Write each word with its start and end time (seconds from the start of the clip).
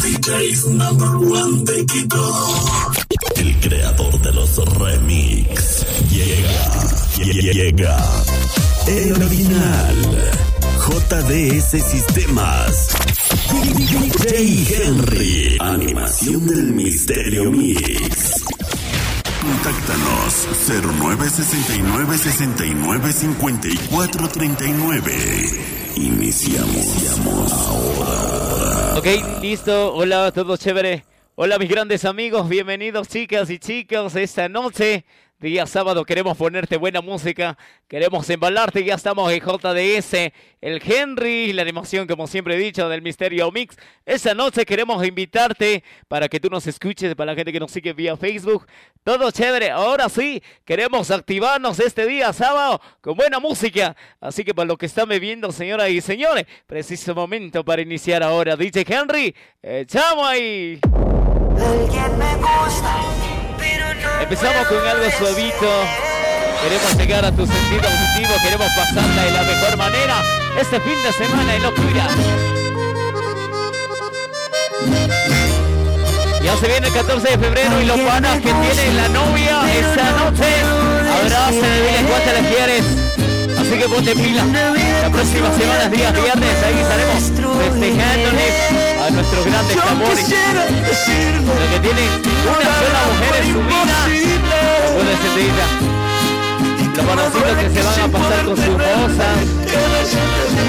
DJs 0.00 0.66
number 0.74 1.16
one 1.16 1.64
de 1.64 1.84
Quito. 1.86 2.24
El 3.36 3.60
creador 3.60 4.20
de 4.20 4.32
los 4.32 4.56
remix 4.78 5.86
llega, 6.10 7.52
llega. 7.52 7.96
El 8.86 9.22
original. 9.22 10.32
JDS 10.88 11.82
Sistemas. 11.82 12.88
DJ 13.50 14.84
Henry. 14.84 15.56
Animación 15.60 16.46
del 16.46 16.72
Misterio 16.72 17.50
Mix. 17.50 18.44
Contáctanos 19.42 20.48
0969 20.66 22.18
69 22.18 23.12
54 23.12 24.28
39. 24.28 25.78
Iniciamos 25.96 27.66
ahora. 27.66 28.47
Ok, 28.98 29.06
listo. 29.40 29.94
Hola, 29.94 30.32
todo 30.32 30.56
chévere. 30.56 31.04
Hola 31.36 31.56
mis 31.60 31.68
grandes 31.68 32.04
amigos, 32.04 32.48
bienvenidos 32.48 33.06
chicas 33.06 33.48
y 33.48 33.60
chicos 33.60 34.16
esta 34.16 34.48
noche. 34.48 35.04
Día 35.40 35.66
sábado 35.66 36.04
queremos 36.04 36.36
ponerte 36.36 36.76
buena 36.76 37.00
música, 37.00 37.56
queremos 37.86 38.28
embalarte, 38.28 38.82
ya 38.82 38.96
estamos 38.96 39.30
en 39.30 39.38
JDS, 39.38 40.32
el 40.60 40.82
Henry, 40.84 41.52
la 41.52 41.62
animación 41.62 42.08
como 42.08 42.26
siempre 42.26 42.56
he 42.56 42.58
dicho 42.58 42.88
del 42.88 43.02
Misterio 43.02 43.48
Mix. 43.52 43.76
Esta 44.04 44.34
noche 44.34 44.66
queremos 44.66 45.06
invitarte 45.06 45.84
para 46.08 46.28
que 46.28 46.40
tú 46.40 46.50
nos 46.50 46.66
escuches, 46.66 47.14
para 47.14 47.30
la 47.30 47.36
gente 47.36 47.52
que 47.52 47.60
nos 47.60 47.70
sigue 47.70 47.92
vía 47.92 48.16
Facebook. 48.16 48.66
Todo 49.04 49.30
chévere, 49.30 49.70
ahora 49.70 50.08
sí, 50.08 50.42
queremos 50.64 51.08
activarnos 51.12 51.78
este 51.78 52.04
día 52.06 52.32
sábado 52.32 52.80
con 53.00 53.16
buena 53.16 53.38
música. 53.38 53.94
Así 54.20 54.42
que 54.42 54.52
para 54.52 54.66
lo 54.66 54.76
que 54.76 54.86
están 54.86 55.08
viendo, 55.08 55.52
señoras 55.52 55.88
y 55.90 56.00
señores, 56.00 56.46
preciso 56.66 57.14
momento 57.14 57.64
para 57.64 57.80
iniciar 57.80 58.24
ahora. 58.24 58.56
DJ 58.56 58.84
Henry, 58.88 59.36
echamos 59.62 60.26
ahí. 60.26 60.80
Empezamos 64.20 64.66
con 64.66 64.86
algo 64.86 65.10
suavito. 65.18 65.68
Queremos 66.62 66.96
llegar 66.96 67.24
a 67.24 67.32
tu 67.32 67.46
sentido 67.46 67.82
auditivo, 67.88 68.34
queremos 68.42 68.66
pasarla 68.76 69.24
de 69.24 69.30
la 69.30 69.42
mejor 69.42 69.76
manera 69.76 70.22
este 70.60 70.80
fin 70.80 70.96
de 71.02 71.12
semana 71.12 71.54
en 71.54 71.62
locura. 71.62 72.08
Ya 76.42 76.56
se 76.56 76.66
viene 76.66 76.86
el 76.88 76.92
14 76.92 77.28
de 77.28 77.38
febrero 77.38 77.80
y 77.80 77.84
los 77.84 78.00
panas 78.00 78.36
que 78.40 78.52
tienen 78.52 78.96
la 78.96 79.08
novia 79.08 79.60
esta 79.72 80.10
noche, 80.12 80.46
abraza, 81.22 81.50
dile 81.50 82.08
cuánto 82.08 82.42
le 82.42 82.48
quieres. 82.48 83.07
Así 83.68 83.76
que 83.76 83.86
ponte 83.86 84.14
pila. 84.14 84.46
La 85.02 85.10
próxima 85.10 85.52
semana, 85.52 85.90
días 85.90 86.14
viernes, 86.14 86.62
ahí 86.64 86.78
estaremos 86.78 87.22
festejándoles 87.58 88.54
a 88.98 89.10
nuestros 89.10 89.44
grandes 89.44 89.76
amores. 89.76 90.24
Lo 90.24 91.54
que 91.72 91.80
tienen 91.80 92.08
una 92.48 92.64
sola 92.64 93.00
mujer 93.12 93.34
en 93.42 93.52
su 93.52 93.60
vida. 93.60 93.98
Puede 94.94 95.14
ser 95.18 95.32
los 96.96 97.06
conocidos 97.06 97.58
que 97.58 97.68
se 97.68 97.82
van 97.82 98.00
a 98.00 98.08
pasar 98.08 98.44
con 98.46 98.56
sus 98.56 98.68
mozas, 98.68 99.38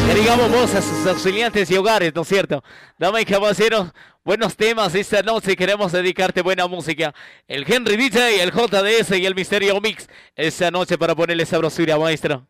que 0.06 0.14
digamos 0.20 0.50
mozas, 0.50 0.84
sus 0.84 1.08
auxiliantes 1.08 1.72
y 1.72 1.78
hogares, 1.78 2.14
¿no 2.14 2.24
es 2.24 2.28
cierto? 2.28 2.62
Dame 2.98 3.22
y 3.22 3.26
caballeros, 3.26 3.94
buenos 4.26 4.58
temas 4.58 4.94
esta 4.94 5.22
noche, 5.24 5.56
queremos 5.56 5.94
dedicarte 5.94 6.42
buena 6.42 6.68
música. 6.68 7.16
El 7.48 7.64
Henry 7.66 7.96
DJ, 7.96 8.44
el 8.44 8.52
JDS 8.52 9.18
y 9.18 9.26
el 9.26 9.36
Misterio 9.36 9.80
Mix, 9.80 10.10
esta 10.36 10.70
noche 10.70 10.98
para 10.98 11.16
ponerle 11.16 11.46
sabrosura, 11.46 11.98
maestro. 11.98 12.46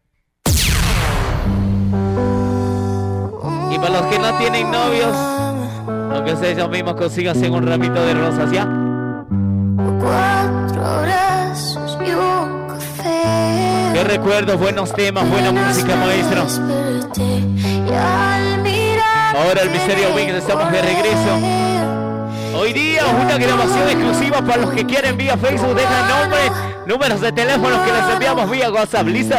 Y 3.72 3.78
para 3.78 3.90
los 3.90 4.02
que 4.08 4.20
no 4.20 4.34
tienen 4.38 4.72
novios, 4.72 5.16
aunque 6.14 6.36
sea 6.38 6.50
ellos 6.50 6.70
mismos 6.70 6.96
consigan 6.96 7.52
un 7.52 7.68
ramito 7.68 8.04
de 8.04 8.14
rosas, 8.14 8.52
¿ya? 8.52 8.68
Cuatro 10.00 11.02
brazos 11.02 11.98
y 12.06 12.12
un 12.12 12.68
café. 12.68 13.94
Qué 13.94 14.04
recuerdos, 14.04 14.60
buenos 14.60 14.94
temas, 14.94 15.30
buena 15.30 15.52
música, 15.52 15.96
maestro. 15.96 16.46
Ahora 19.38 19.62
el 19.62 19.70
Misterio 19.70 20.14
Mix, 20.16 20.34
estamos 20.34 20.72
de 20.72 20.82
regreso. 20.82 21.60
Hoy 22.56 22.74
día 22.74 23.04
una 23.06 23.38
grabación 23.38 23.90
exclusiva 23.90 24.42
para 24.42 24.58
los 24.58 24.72
que 24.72 24.86
quieren 24.86 25.16
vía 25.16 25.38
Facebook. 25.38 25.76
Dejan 25.76 26.10
nombres, 26.10 26.52
números 26.88 27.22
de 27.22 27.32
teléfonos 27.32 27.80
que 27.86 27.92
les 27.92 28.14
enviamos 28.14 28.50
vía 28.50 28.72
WhatsApp. 28.72 29.08
¿Listo? 29.08 29.36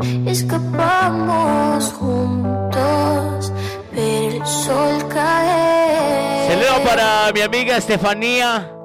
tú 0.00 0.30
escapamos 0.30 1.92
juntos, 1.92 2.59
ver 3.92 4.34
el 4.34 4.46
sol 4.46 5.08
caer. 5.08 6.50
Saludo 6.50 6.84
para 6.84 7.32
mi 7.32 7.40
amiga 7.40 7.76
Estefanía. 7.76 8.79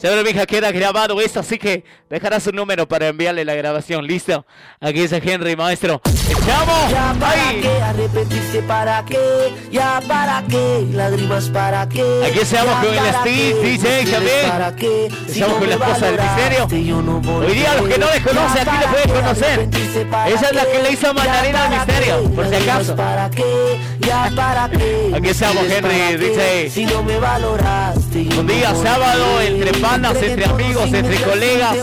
Seguro 0.00 0.22
mi 0.22 0.30
hija 0.30 0.46
queda 0.46 0.72
grabado 0.72 1.20
esto, 1.20 1.40
así 1.40 1.58
que 1.58 1.84
dejará 2.08 2.40
su 2.40 2.52
número 2.52 2.88
para 2.88 3.08
enviarle 3.08 3.44
la 3.44 3.54
grabación. 3.54 4.06
¿Listo? 4.06 4.46
Aquí 4.80 5.00
es 5.02 5.12
Henry, 5.12 5.56
maestro. 5.56 6.00
¡Echamos! 6.26 6.90
Ya 6.90 7.14
para 7.20 7.48
¡Ahí! 7.50 7.60
qué, 7.60 7.82
arrepentirse 7.82 8.62
para 8.62 9.04
qué, 9.04 9.18
ya 9.70 10.00
para 10.08 10.42
qué, 10.48 10.86
lágrimas 10.94 11.50
para 11.50 11.86
qué. 11.86 12.02
Aquí 12.24 12.38
estamos 12.38 12.74
con 12.76 12.94
el 12.94 13.14
Steve, 13.20 13.60
DJ 13.62 14.06
también. 14.10 14.48
para 14.48 14.74
qué, 14.74 15.06
Estamos 15.28 15.58
con 15.58 15.68
me 15.68 15.76
la 15.76 15.84
esposa 15.84 16.06
del 16.06 16.20
misterio. 16.20 17.02
no 17.02 17.38
Hoy 17.38 17.54
día 17.54 17.74
los 17.74 17.88
que 17.88 17.98
no 17.98 18.06
les 18.10 18.20
conoce, 18.22 18.54
Ya 18.54 18.62
aquí 18.62 18.70
le 18.70 18.84
para 18.86 18.90
pueden 18.92 19.10
conocer. 19.10 19.68
Esa 20.28 20.46
es 20.46 20.54
la 20.54 20.64
que 20.64 20.82
le 20.82 20.92
hizo 20.92 21.06
ya 21.08 21.12
mandarina 21.12 21.64
al 21.66 21.70
misterio, 21.76 22.22
por 22.30 22.48
si 22.48 22.54
acaso. 22.54 22.96
para 22.96 23.30
qué, 23.30 23.78
ya 24.00 24.32
para 24.34 24.70
qué, 24.70 25.12
Aquí 25.14 25.28
estamos, 25.28 25.64
Henry, 25.64 26.16
DJ. 26.16 26.70
Si 26.70 26.86
no 26.86 27.02
me 27.02 27.18
valoraste, 27.18 28.28
Un 28.38 28.46
día 28.46 28.74
sábado, 28.74 29.40
entre 29.42 29.72
entre 29.96 30.44
amigos, 30.44 30.92
entre 30.92 31.16
colegas. 31.22 31.76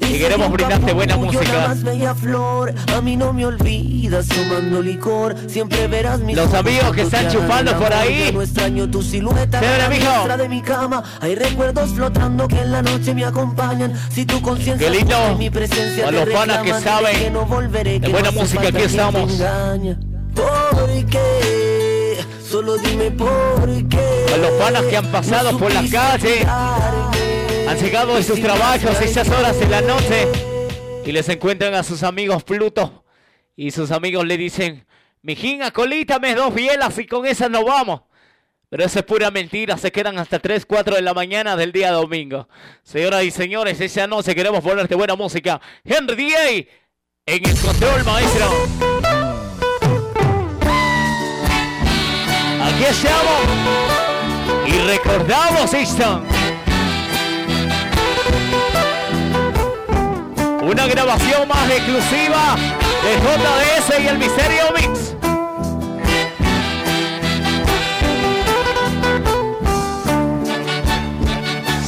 Y 0.00 0.18
queremos 0.18 0.50
brindarte 0.52 0.92
buena 0.92 1.16
música. 1.16 1.52
la 1.52 1.68
más 1.68 1.82
bella 1.82 2.14
flor. 2.14 2.72
A 2.96 3.00
mí 3.00 3.16
no 3.16 3.32
me 3.32 3.46
olvidas 3.46 4.28
tomando 4.28 4.80
licor. 4.82 5.34
Siempre 5.48 5.86
verás 5.88 6.20
mis 6.20 6.36
Los 6.36 6.54
amigos 6.54 6.92
que 6.94 7.02
están 7.02 7.28
chupando 7.30 7.76
por 7.78 7.92
ahí. 7.92 8.30
No 8.32 8.42
extraño 8.42 8.88
tu 8.88 9.02
silueta 9.02 9.60
Chévere, 9.60 9.78
la 9.78 9.88
mijo. 9.88 10.10
diestra 10.12 10.36
de 10.36 10.48
mi 10.48 10.62
cama. 10.62 11.02
Hay 11.20 11.34
recuerdos 11.34 11.90
flotando 11.90 12.46
que 12.46 12.60
en 12.60 12.70
la 12.72 12.82
noche 12.82 13.14
me 13.14 13.24
acompañan. 13.24 13.92
Si 14.10 14.24
tu 14.24 14.40
conciencia 14.40 14.88
Qué 14.88 14.94
lindo. 14.98 15.14
sabe 15.16 15.34
mi 15.36 15.50
presencia 15.50 16.08
A 16.08 16.10
los 16.12 16.28
panas 16.28 16.58
que 16.62 16.72
saben 16.80 17.32
no 17.32 17.44
volveré, 17.46 17.98
de 17.98 18.06
que 18.06 18.12
buena 18.12 18.30
música, 18.30 18.68
aquí 18.68 18.82
estamos. 18.82 19.32
engaña. 19.32 19.98
¿Por 20.34 21.04
qué? 21.06 22.18
Solo 22.48 22.76
dime 22.76 23.10
por 23.10 23.88
qué. 23.88 24.26
A 24.32 24.36
los 24.36 24.50
panas 24.52 24.82
que 24.82 24.96
han 24.96 25.06
pasado 25.06 25.58
por 25.58 25.72
la 25.72 25.82
calle. 25.90 26.46
Han 27.68 27.78
llegado 27.78 28.16
de 28.16 28.22
sus 28.22 28.40
trabajos 28.40 29.00
esas 29.00 29.28
horas 29.28 29.58
de 29.58 29.66
la 29.68 29.80
noche 29.80 30.28
y 31.04 31.12
les 31.12 31.28
encuentran 31.28 31.74
a 31.74 31.82
sus 31.82 32.02
amigos 32.02 32.44
Pluto 32.44 33.04
y 33.56 33.70
sus 33.70 33.90
amigos 33.90 34.26
le 34.26 34.36
dicen, 34.36 34.86
mijín, 35.22 35.62
acolítame 35.62 36.34
dos 36.34 36.54
bielas 36.54 36.98
y 36.98 37.06
con 37.06 37.26
esas 37.26 37.50
nos 37.50 37.64
vamos. 37.64 38.02
Pero 38.68 38.84
eso 38.84 38.98
es 38.98 39.04
pura 39.04 39.30
mentira, 39.30 39.78
se 39.78 39.92
quedan 39.92 40.18
hasta 40.18 40.40
3, 40.40 40.66
4 40.66 40.96
de 40.96 41.02
la 41.02 41.14
mañana 41.14 41.56
del 41.56 41.72
día 41.72 41.92
domingo. 41.92 42.48
Señoras 42.82 43.24
y 43.24 43.30
señores, 43.30 43.80
esa 43.80 44.06
noche 44.06 44.34
queremos 44.34 44.62
ponerte 44.62 44.94
buena 44.94 45.14
música. 45.14 45.60
Henry 45.84 46.16
D.A. 46.16 46.50
en 47.26 47.46
el 47.46 47.58
control, 47.60 48.04
maestro. 48.04 48.46
Aquí 52.60 52.84
estamos 52.84 53.64
y 54.66 54.72
recordamos 54.88 55.72
esto. 55.72 56.22
Una 60.66 60.86
grabación 60.86 61.46
más 61.46 61.70
exclusiva 61.70 62.56
de 63.02 63.16
JDS 63.20 64.02
y 64.02 64.06
el 64.08 64.18
Misterio 64.18 64.64
Mix. 64.74 65.14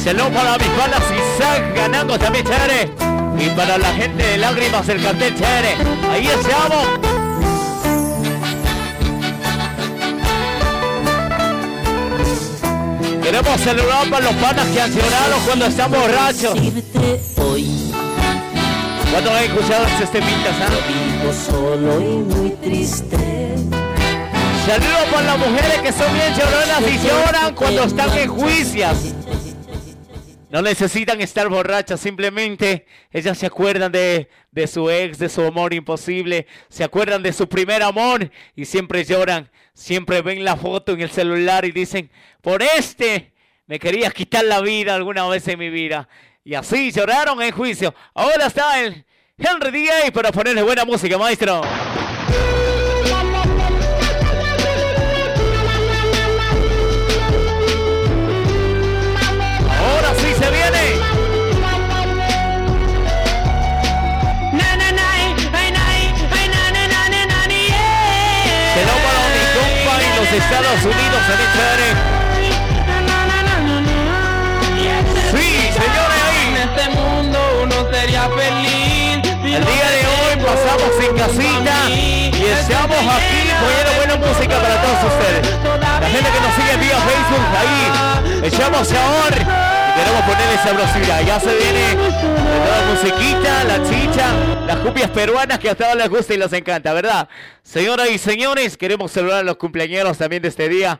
Saludos 0.03 0.29
para 0.31 0.57
mis 0.59 0.77
balas 0.77 1.01
y 1.09 1.41
Zack 1.41 1.75
ganando 1.75 2.19
también 2.19 2.45
chévere. 2.45 2.91
Y 3.39 3.49
para 3.55 3.79
la 3.79 3.93
gente 3.93 4.23
de 4.23 4.37
lágrimas 4.37 4.85
del 4.85 5.01
cartel 5.01 5.33
chévere. 5.35 5.75
Ahí 6.11 6.27
estamos. 6.27 6.87
Queremos 13.23 13.59
celebrar 13.59 14.09
para 14.09 14.25
los 14.25 14.35
panas 14.35 14.67
que 14.67 14.81
han 14.81 14.91
llorado 14.91 15.37
cuando 15.45 15.65
están 15.65 15.91
borrachos. 15.91 16.59
¿Cuándo 19.17 19.33
han 19.33 19.45
escuchado 19.45 19.87
este 19.87 20.19
temitas, 20.19 20.55
ah? 20.61 20.69
vivo 20.87 21.33
solo 21.33 21.99
y 21.99 22.17
muy 22.17 22.51
triste. 22.51 23.17
Saludos 24.63 25.05
para 25.11 25.23
las 25.23 25.39
mujeres 25.39 25.79
que 25.81 25.91
son 25.91 26.13
bien 26.13 26.33
lloronas 26.35 26.81
y 26.87 27.07
lloran 27.07 27.55
cuando 27.55 27.83
están 27.85 28.15
en 28.15 28.29
juicias. 28.29 29.15
No 30.51 30.61
necesitan 30.61 31.19
estar 31.19 31.49
borrachas, 31.49 31.99
simplemente 31.99 32.85
ellas 33.11 33.39
se 33.39 33.47
acuerdan 33.47 33.91
de, 33.91 34.29
de 34.51 34.67
su 34.67 34.87
ex, 34.87 35.17
de 35.17 35.29
su 35.29 35.41
amor 35.41 35.73
imposible, 35.73 36.45
se 36.69 36.83
acuerdan 36.83 37.23
de 37.23 37.33
su 37.33 37.49
primer 37.49 37.81
amor 37.81 38.29
y 38.55 38.65
siempre 38.65 39.03
lloran, 39.03 39.49
siempre 39.73 40.21
ven 40.21 40.43
la 40.43 40.57
foto 40.57 40.91
en 40.91 41.01
el 41.01 41.09
celular 41.09 41.65
y 41.65 41.71
dicen, 41.71 42.11
por 42.39 42.61
este 42.61 43.33
me 43.65 43.79
querías 43.79 44.13
quitar 44.13 44.45
la 44.45 44.61
vida 44.61 44.93
alguna 44.93 45.27
vez 45.27 45.47
en 45.47 45.57
mi 45.57 45.71
vida. 45.71 46.07
Y 46.43 46.53
así 46.53 46.91
lloraron 46.91 47.41
en 47.41 47.51
juicio. 47.51 47.95
Ahora 48.13 48.45
está 48.45 48.79
el 48.81 49.06
Henry 49.39 49.69
DJ 49.69 50.11
para 50.11 50.31
ponerle 50.31 50.63
buena 50.63 50.83
música, 50.83 51.15
maestro. 51.15 51.57
Ahora 51.57 51.69
sí 60.17 60.33
se 60.39 60.49
viene. 60.49 60.95
Se 68.73 68.81
lo 68.85 68.95
para 69.03 69.21
mi 69.29 69.43
compa 69.53 69.93
en 70.01 70.11
los 70.17 70.29
Estados 70.33 70.81
Unidos 70.81 71.21
en 71.27 71.39
el 71.39 71.47
Sí, 75.29 75.49
señores, 75.73 76.21
ahí. 76.25 76.41
En 76.49 76.57
este 76.57 76.85
mundo 76.89 77.37
uno 77.61 77.77
sería 77.91 78.23
feliz. 78.29 78.76
El 79.47 79.63
día 79.63 79.89
de 79.89 80.05
hoy 80.05 80.45
pasamos 80.45 80.91
en 81.01 81.15
casita 81.15 81.89
y 81.89 82.45
estamos 82.45 82.97
aquí 82.97 83.47
poniendo 83.61 83.91
buena 83.95 84.15
música 84.17 84.61
para 84.61 84.81
todos 84.81 85.13
ustedes. 85.13 85.55
La 86.01 86.09
gente 86.09 86.29
que 86.29 86.41
nos 86.41 86.53
sigue 86.53 86.77
vía 86.77 86.97
Facebook, 86.99 87.47
ahí 87.57 88.47
echamos 88.47 88.87
sabor 88.87 89.31
y 89.31 89.99
queremos 89.99 90.21
ponerle 90.25 90.57
sabrosidad. 90.63 91.21
Ya 91.25 91.39
se 91.39 91.55
viene 91.55 91.95
la 92.67 92.93
musiquita, 92.93 93.63
la 93.63 93.83
chicha, 93.89 94.25
las 94.67 94.77
cupias 94.77 95.09
peruanas 95.11 95.59
que 95.59 95.69
a 95.69 95.75
todos 95.75 95.95
les 95.95 96.09
gusta 96.09 96.33
y 96.33 96.37
les 96.37 96.51
encanta, 96.51 96.91
¿verdad? 96.91 97.29
Señoras 97.63 98.09
y 98.11 98.17
señores, 98.17 98.75
queremos 98.75 99.11
celebrar 99.13 99.39
a 99.39 99.43
los 99.43 99.55
cumpleaños 99.55 100.17
también 100.17 100.41
de 100.41 100.49
este 100.49 100.67
día. 100.67 100.99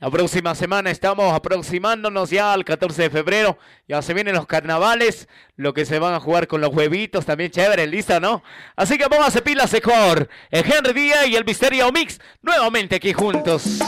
La 0.00 0.10
próxima 0.10 0.54
semana 0.54 0.90
estamos 0.90 1.30
aproximándonos 1.34 2.30
ya 2.30 2.54
al 2.54 2.64
14 2.64 3.02
de 3.02 3.10
febrero. 3.10 3.58
Ya 3.86 4.00
se 4.00 4.14
vienen 4.14 4.34
los 4.34 4.46
carnavales, 4.46 5.28
lo 5.56 5.74
que 5.74 5.84
se 5.84 5.98
van 5.98 6.14
a 6.14 6.20
jugar 6.20 6.46
con 6.46 6.62
los 6.62 6.74
huevitos, 6.74 7.26
también 7.26 7.50
chévere, 7.50 7.86
lista, 7.86 8.18
¿no? 8.18 8.42
Así 8.76 8.96
que 8.96 9.06
vamos 9.08 9.36
a 9.36 9.40
pilas 9.42 9.70
de 9.72 9.82
cor. 9.82 10.26
El 10.50 10.64
Henry 10.64 10.94
Díaz 10.94 11.26
y 11.26 11.36
el 11.36 11.44
Misterio 11.44 11.92
Mix, 11.92 12.18
nuevamente 12.40 12.96
aquí 12.96 13.12
juntos. 13.12 13.78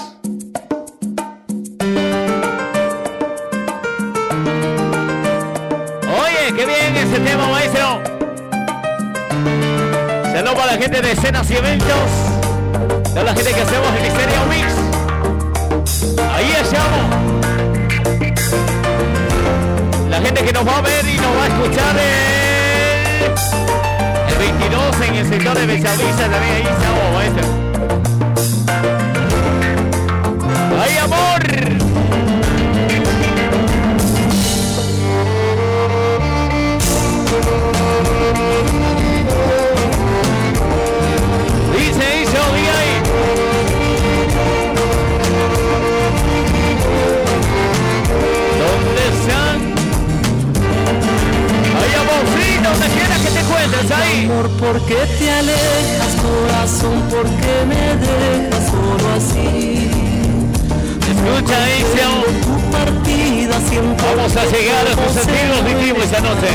Oye, 6.20 6.52
qué 6.54 6.66
bien 6.66 6.94
ese 6.94 7.20
tema, 7.20 7.48
maestro. 7.48 8.02
Saludos 10.24 10.54
para 10.56 10.72
la 10.72 10.78
gente 10.78 11.00
de 11.00 11.12
escenas 11.12 11.50
y 11.50 11.56
eventos. 11.56 12.10
Toda 13.04 13.24
la 13.24 13.34
gente 13.34 13.54
que 13.54 13.60
hacemos 13.62 13.94
el 13.94 14.02
Misterio 14.02 14.46
Mix. 14.50 14.91
Ahí 16.42 16.50
estamos. 16.60 17.00
La 20.10 20.20
gente 20.20 20.42
que 20.42 20.52
nos 20.52 20.66
va 20.66 20.78
a 20.78 20.80
ver 20.80 21.06
y 21.06 21.16
nos 21.16 21.36
va 21.36 21.44
a 21.44 21.46
escuchar 21.46 21.96
el, 21.96 23.30
el 24.32 24.38
22 24.38 25.00
en 25.06 25.14
el 25.14 25.28
sector 25.28 25.56
de 25.56 25.66
Bellavista 25.66 26.28
también 26.28 26.54
ahí 26.54 26.62
estamos, 26.62 27.12
maestro. 27.14 27.46
¡Ay, 30.82 30.98
amor! 30.98 31.81
Donde 52.72 52.86
quiera 52.88 53.16
que 53.16 53.30
te 53.30 53.40
encuentres 53.40 53.90
ahí. 53.90 54.24
Amor, 54.24 54.50
¿por 54.58 54.80
qué 54.86 55.06
te 55.18 55.30
alejas, 55.30 56.14
corazón? 56.22 57.02
¿Por 57.10 57.24
qué 57.24 57.64
me 57.66 57.96
dejas 57.96 58.70
solo 58.70 59.14
así? 59.16 59.90
Escucha, 61.12 61.56
siempre 63.68 64.04
Vamos 64.16 64.36
a 64.36 64.44
llegar 64.46 64.86
a 64.86 64.96
tus 64.96 65.12
sentidos 65.12 65.60
auditivos 65.60 66.04
esa 66.04 66.20
noche. 66.20 66.48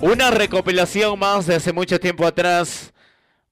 Una 0.00 0.30
recopilación 0.30 1.18
más 1.18 1.46
de 1.46 1.56
hace 1.56 1.72
mucho 1.72 1.98
tiempo 1.98 2.26
atrás. 2.26 2.92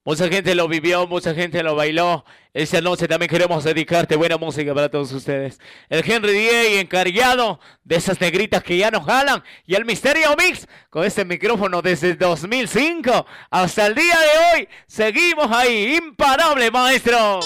Mucha 0.07 0.29
gente 0.29 0.55
lo 0.55 0.69
vivió, 0.69 1.07
mucha 1.07 1.35
gente 1.35 1.63
lo 1.63 1.75
bailó. 1.75 2.27
Esa 2.53 2.83
noche 2.83 3.09
también 3.09 3.31
queremos 3.31 3.65
dedicarte 3.65 4.17
buena 4.17 4.37
música 4.37 4.75
para 4.75 4.91
todos 4.91 5.11
ustedes. 5.13 5.59
El 5.89 6.09
Henry 6.09 6.31
DJ 6.33 6.81
encargado 6.81 7.59
de 7.85 7.97
esas 7.97 8.21
negritas 8.21 8.63
que 8.63 8.77
ya 8.77 8.91
nos 8.91 9.07
jalan. 9.07 9.43
Y 9.67 9.75
el 9.75 9.87
Misterio 9.87 10.37
Mix 10.37 10.69
con 10.91 11.05
este 11.05 11.25
micrófono 11.25 11.81
desde 11.81 12.15
2005 12.17 13.27
hasta 13.51 13.87
el 13.87 13.95
día 13.95 14.15
de 14.19 14.59
hoy. 14.61 14.69
Seguimos 14.87 15.51
ahí, 15.51 15.97
imparable 15.97 16.71
maestro. 16.71 17.41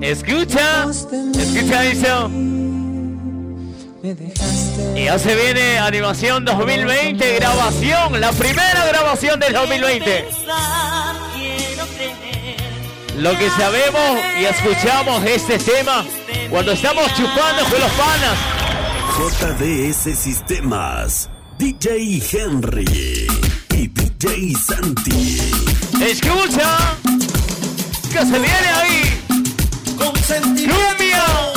Escucha, 0.00 0.84
escucha 0.88 1.84
eso. 1.84 2.30
Y 4.02 5.04
ya 5.04 5.16
se 5.16 5.36
viene 5.36 5.78
animación 5.78 6.44
2020, 6.44 7.36
grabación, 7.36 8.20
la 8.20 8.32
primera 8.32 8.84
grabación 8.86 9.38
del 9.38 9.52
2020. 9.52 10.28
Lo 13.18 13.38
que 13.38 13.48
sabemos 13.50 14.20
y 14.40 14.44
escuchamos 14.44 15.24
este 15.24 15.58
tema 15.58 16.04
cuando 16.50 16.72
estamos 16.72 17.14
chupando 17.14 17.64
con 17.70 17.80
los 17.80 17.92
panas. 17.92 18.38
JDS 19.16 20.18
Sistemas, 20.18 21.30
DJ 21.58 22.22
Henry 22.32 23.28
y 23.70 23.86
DJ 23.86 24.52
Santi. 24.66 25.38
Escucha, 26.02 26.96
que 28.10 28.18
se 28.18 28.38
viene 28.38 28.68
ahí. 28.74 29.24
Cumbia. 29.96 31.51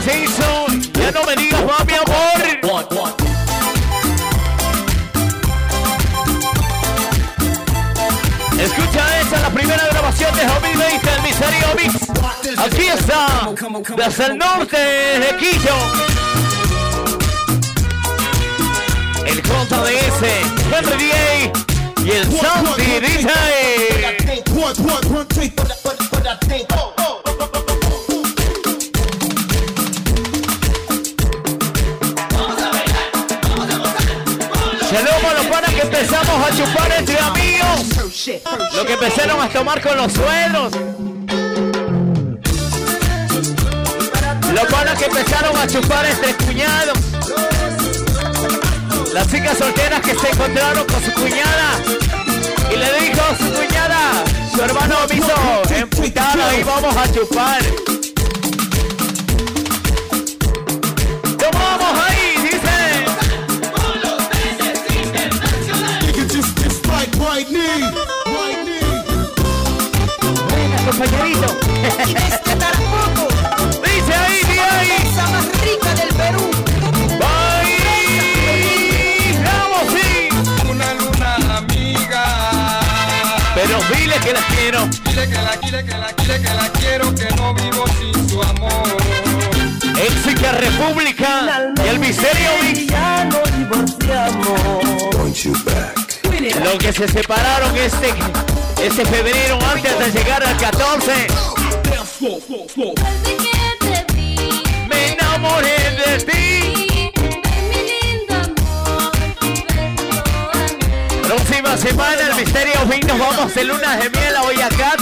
Digas 0.00 0.06
eso, 0.06 0.66
ya 0.94 1.10
no 1.12 1.22
me 1.24 1.36
digas 1.36 1.62
mi 1.62 1.94
amor. 1.94 2.44
Escucha 8.58 9.20
esa, 9.20 9.40
la 9.40 9.50
primera 9.50 9.86
grabación 9.86 10.34
de 10.36 10.46
2020 10.46 11.10
del 11.10 11.22
Miserio 11.22 11.66
Mix. 11.76 11.94
Aquí 12.58 12.86
está, 12.86 13.50
desde 13.96 14.26
el 14.26 14.38
norte 14.38 14.76
de 14.78 15.36
Quillo. 15.38 15.76
El 19.26 19.42
JDS, 19.42 20.22
Henry 20.72 21.08
DA 21.08 21.52
y 22.04 22.10
el 22.10 22.24
Santi 22.32 23.00
DJ. 23.00 23.74
Saludos 34.94 35.24
a 35.24 35.34
los 35.34 35.46
panas 35.46 35.74
que 35.74 35.80
empezamos 35.80 36.48
a 36.48 36.56
chupar 36.56 36.92
entre 36.96 37.18
amigos. 37.18 38.40
Lo 38.76 38.86
que 38.86 38.92
empezaron 38.92 39.40
a 39.40 39.48
tomar 39.48 39.80
con 39.82 39.96
los 39.96 40.12
suelos. 40.12 40.72
Los 44.52 44.64
panas 44.70 44.96
que 44.96 45.06
empezaron 45.06 45.56
a 45.56 45.66
chupar 45.66 46.06
entre 46.06 46.34
cuñados. 46.36 46.98
Las 49.12 49.28
chicas 49.28 49.58
solteras 49.58 50.00
que 50.00 50.14
se 50.14 50.30
encontraron 50.30 50.86
con 50.86 51.02
su 51.02 51.12
cuñada. 51.12 51.70
Y 52.72 52.76
le 52.76 53.00
dijo 53.00 53.22
su 53.36 53.52
cuñada, 53.52 54.22
su 54.54 54.62
hermano 54.62 54.96
hizo 55.12 55.74
emputada 55.74 56.56
y 56.56 56.62
vamos 56.62 56.96
a 56.96 57.12
chupar. 57.12 57.93
compañerito. 70.96 71.58
Y 72.06 72.14
disfrutar 72.14 72.74
poco. 72.76 73.28
Dice 73.82 74.14
ahí, 74.14 74.40
mi 74.48 74.58
ahí. 74.58 75.14
La 75.16 75.26
más 75.26 75.46
rica 75.60 75.94
del 75.94 76.08
Perú. 76.14 76.50
¡Vamos, 79.44 79.84
sí! 79.92 80.28
Una 80.70 80.94
luna 80.94 81.58
amiga. 81.58 82.80
Pero 83.54 83.78
dile 83.94 84.16
que 84.20 84.32
la 84.32 84.40
quiero. 84.46 84.86
Dile 85.04 85.28
que 85.28 85.34
la, 85.34 85.56
dile 85.56 85.84
que 85.84 85.98
la, 85.98 86.12
dile 86.12 86.40
que 86.40 86.54
la 86.54 86.68
quiero, 86.78 87.14
que 87.14 87.28
no 87.36 87.54
vivo 87.54 87.84
sin 87.98 88.28
su 88.28 88.42
amor. 88.42 88.96
Éxica 89.96 90.52
República 90.52 91.72
y 91.84 91.88
el 91.88 91.98
misterio 91.98 92.50
Mix. 92.62 92.92
Los 96.62 96.78
que 96.78 96.92
se 96.92 97.08
separaron 97.08 97.76
este 97.76 98.14
este 98.82 99.04
febrero 99.04 99.58
antes 99.72 99.98
de 99.98 100.10
llegar 100.10 100.42
al 100.42 100.56
14. 100.56 101.12
Desde 102.20 102.42
que 103.38 103.68
te 103.78 104.12
vi, 104.14 104.62
Me 104.88 105.12
enamoré 105.12 105.76
de 105.90 106.18
ti. 106.24 107.12
Próxima 111.22 111.76
semana 111.76 112.20
el 112.28 112.34
misterio 112.36 112.74
nos 113.06 113.18
vamos 113.18 113.54
de 113.54 113.64
luna 113.64 113.96
de 113.96 114.10
miel 114.10 114.36
a 114.36 114.42
Boyacá, 114.42 114.96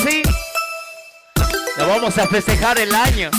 Nos 1.78 1.88
vamos 1.88 2.18
a 2.18 2.26
festejar 2.26 2.78
el 2.78 2.94
año. 2.94 3.30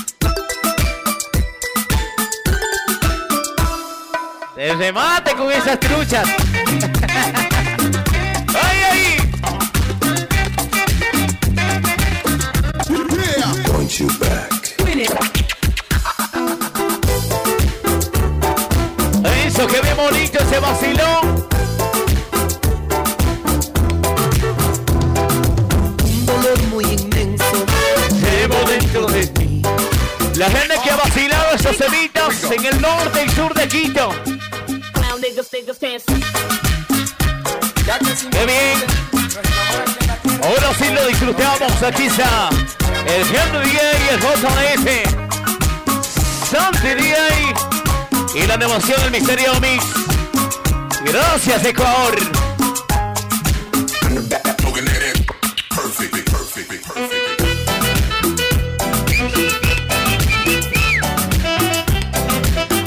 Desde 4.55 4.91
mate 4.93 5.35
con 5.35 5.51
esas 5.51 5.79
truchas. 5.79 6.27
Want 13.93 13.99
you 13.99 14.19
back. 14.19 14.75
Eso, 19.45 19.67
que 19.67 19.81
bien 19.81 19.97
bonito 19.97 20.39
ese 20.39 20.59
vacilón. 20.59 21.47
Un 26.05 26.25
dolor 26.25 26.63
muy 26.69 26.85
inmenso. 26.85 27.65
Llevo 28.19 28.55
dentro 28.67 29.05
de 29.07 29.27
ti. 29.27 29.61
La 30.37 30.49
gente 30.49 30.75
que 30.83 30.89
ha 30.89 30.95
vacilado 30.95 31.53
esos 31.53 31.77
semitas 31.77 32.43
en 32.51 32.65
el 32.65 32.81
norte 32.81 33.25
y 33.25 33.29
sur 33.29 33.53
de 33.53 33.67
Quito. 33.67 34.09
¡Qué 38.31 38.45
bien! 38.45 38.83
Ahora 40.41 40.73
sí 40.79 40.89
lo 40.91 41.07
disfrutamos. 41.07 41.83
Aquí 41.83 42.05
está 42.05 42.49
el 43.07 43.21
Henry 43.35 43.69
DJ 43.69 43.81
y 43.99 44.09
el 44.13 44.19
JS. 44.19 44.87
Santi 46.49 46.87
DJ 46.87 47.17
y 48.35 48.47
la 48.47 48.53
animación 48.55 49.01
del 49.01 49.11
Misterio 49.11 49.53
Mix. 49.59 49.85
Gracias, 51.05 51.65
Ecuador. 51.65 52.15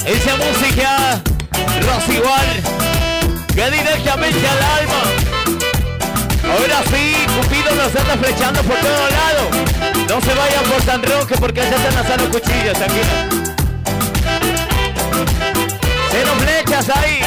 Esa 0.05 0.35
música 0.37 1.21
rosigual 1.81 2.63
que 3.53 3.71
directamente 3.71 4.47
al 4.47 4.63
alma. 4.63 5.56
Ahora 6.51 6.83
sí, 6.91 7.15
Cupido 7.35 7.75
nos 7.75 7.95
anda 7.95 8.17
flechando 8.17 8.61
por 8.63 8.77
todo 8.77 9.09
lado. 9.09 9.49
No 10.09 10.21
se 10.21 10.33
vayan 10.33 10.63
por 10.65 10.81
San 10.83 11.03
Roque 11.03 11.35
porque 11.39 11.61
allá 11.61 11.75
están 11.75 11.95
lanzando 11.95 12.29
cuchillos, 12.29 12.73
tranquilo. 12.73 13.05
Cero 16.11 16.31
flechas 16.39 16.89
ahí. 16.89 17.19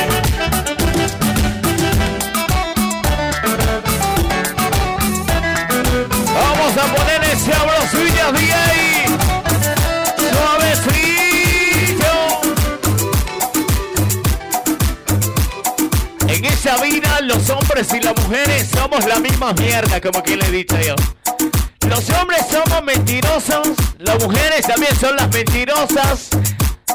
Vamos 6.35 6.77
a 6.77 6.95
poner 6.95 7.25
ese 7.25 7.53
abrosillas 7.55 8.33
de 8.33 8.53
ahí. 8.53 9.00
Hombres 17.81 17.95
y 17.95 18.05
las 18.05 18.17
mujeres 18.25 18.69
somos 18.75 19.07
la 19.07 19.19
misma 19.19 19.53
mierda, 19.55 20.01
como 20.01 20.23
quien 20.23 20.39
le 20.41 20.47
he 20.47 20.51
dicho 20.51 20.77
yo. 20.81 20.95
Los 21.89 22.11
hombres 22.11 22.45
somos 22.51 22.83
mentirosos, 22.85 23.69
las 23.99 24.23
mujeres 24.23 24.67
también 24.67 24.95
son 24.97 25.17
las 25.17 25.29
mentirosas. 25.33 26.29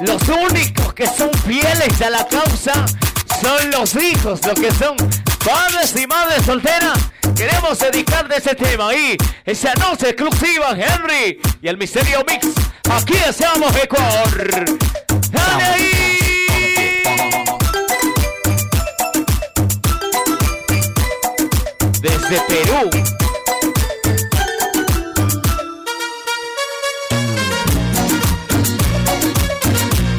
Los 0.01 0.22
únicos 0.27 0.94
que 0.94 1.08
son 1.08 1.32
fieles 1.46 2.01
a 2.01 2.10
la 2.10 2.27
causa 2.27 2.86
son 3.42 3.72
los 3.72 3.96
hijos, 3.96 4.46
los 4.46 4.60
que 4.60 4.72
son 4.74 4.96
padres 5.44 5.96
y 5.96 6.06
madres 6.06 6.46
solteras. 6.46 7.00
Queremos 7.36 7.80
dedicar 7.80 8.27
de 8.27 8.38
ese 8.38 8.54
tema 8.56 8.94
y 8.94 9.18
esa 9.46 9.74
noche 9.75 10.10
exclusiva, 10.10 10.72
Henry 10.72 11.39
y 11.62 11.68
el 11.68 11.77
Misterio 11.77 12.24
Mix. 12.27 12.48
Aquí 12.92 13.15
estamos, 13.27 13.75
Ecuador. 13.75 14.65
¡Dale 15.32 15.63
ahí! 15.63 16.05
Desde 22.27 22.41
Perú. 22.48 22.89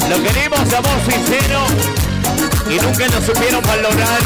Lo 0.08 0.22
queremos 0.22 0.72
amor 0.72 1.00
sincero 1.08 1.66
y 2.70 2.76
nunca 2.80 3.08
nos 3.08 3.25
supieron 3.25 3.62
valorar. 3.64 4.20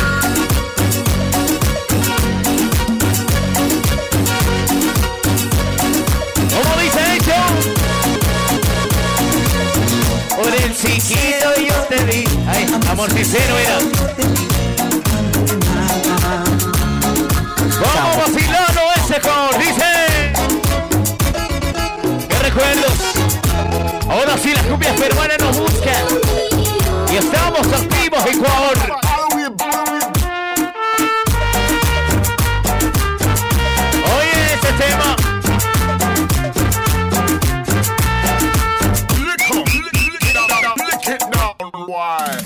¿Cómo 6.53 6.83
dice 6.83 7.15
hecho? 7.17 7.39
Por 10.37 10.55
el 10.55 10.77
chiquito 10.77 11.49
yo 11.67 11.77
te 11.89 12.05
di. 12.05 12.25
Ay, 12.47 12.67
amor 12.91 13.11
sincero 13.11 13.59
era. 13.59 14.60
Sí 24.43 24.55
las 24.55 24.65
cumbias 24.65 24.99
peruanas 24.99 25.39
nos 25.41 25.59
buscan. 25.59 26.07
Y 27.13 27.17
estamos 27.17 27.67
activos, 27.67 28.25
Ecuador. 28.27 28.77
Oye 34.17 34.55
ese 34.55 34.73
tema. 34.79 35.17
'em. 41.07 42.41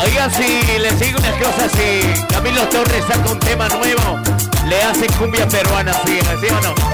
Oigan, 0.00 0.30
si 0.32 0.78
les 0.78 1.00
digo 1.00 1.18
unas 1.18 1.34
cosas, 1.42 1.72
si 1.72 2.24
Camilo 2.32 2.66
Torres 2.68 3.04
saca 3.06 3.30
un 3.30 3.40
tema 3.40 3.68
nuevo, 3.68 4.20
le 4.68 4.82
hacen 4.82 5.12
cumbia 5.18 5.48
peruana, 5.48 5.92
¿sí, 6.04 6.18
¿sí 6.40 6.46
o 6.50 6.60
no? 6.60 6.93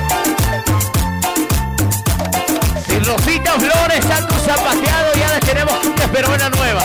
Si 2.91 2.99
Rosita 2.99 3.53
Flores 3.53 4.05
un 4.05 4.41
zapateado, 4.41 5.15
ya 5.15 5.29
les 5.35 5.41
tenemos 5.47 5.79
cumbia 5.79 6.09
peruana 6.11 6.51
nueva. 6.51 6.83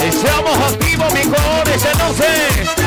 Estamos 0.00 0.58
activos, 0.72 1.14
mi 1.14 1.22
color, 1.22 1.68
esa 1.68 2.79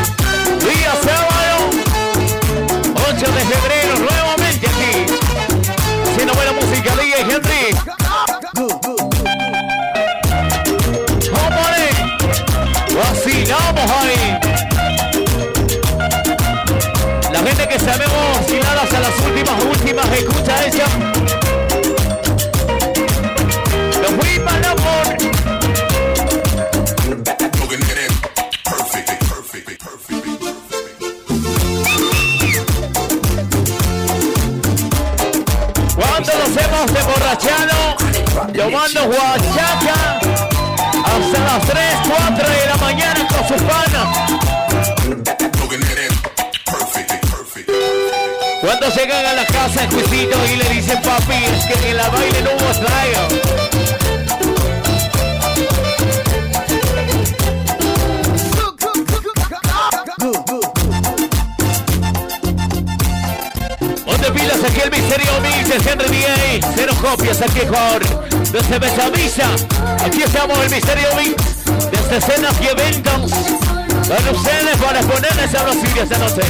guachaca 39.05 40.19
hasta 41.05 41.39
las 41.39 41.67
3, 41.67 41.83
4 42.07 42.49
de 42.49 42.65
la 42.67 42.77
mañana 42.77 43.27
con 43.27 43.47
sus 43.47 43.61
panas. 43.61 44.33
Cuando 48.61 48.87
llegan 48.89 49.25
a 49.25 49.33
la 49.33 49.45
casa, 49.45 49.87
Juicito 49.91 50.37
y 50.45 50.55
le 50.55 50.69
dicen 50.69 51.01
papi, 51.01 51.33
es 51.33 51.65
que 51.65 51.89
en 51.89 51.97
la 51.97 52.09
baile 52.09 52.41
no 52.41 52.51
hubo. 52.51 52.73
¿Dónde 64.05 64.31
pilas 64.31 64.63
aquí 64.63 64.79
el 64.81 64.91
misterio 64.91 65.31
mix 65.41 65.67
de 65.67 65.91
Henry 65.91 66.21
DA? 66.21 66.71
Cero 66.75 66.93
copias 67.01 67.41
aquí 67.41 67.59
Ecuador. 67.59 68.32
Desde 68.53 68.77
Besamisa, 68.77 69.49
aquí 70.05 70.21
estamos 70.21 70.55
el 70.59 70.69
misterio 70.69 71.07
mix. 71.15 71.65
Desde 71.89 72.17
escenas 72.17 72.53
y 72.61 72.67
eventos. 72.67 73.31
Para 74.07 74.31
ustedes 74.31 74.77
para 74.77 75.01
ponerles 75.01 75.55
a 75.55 75.63
los 75.63 75.75
sitios 75.77 76.03
esta 76.03 76.19
noche. 76.19 76.41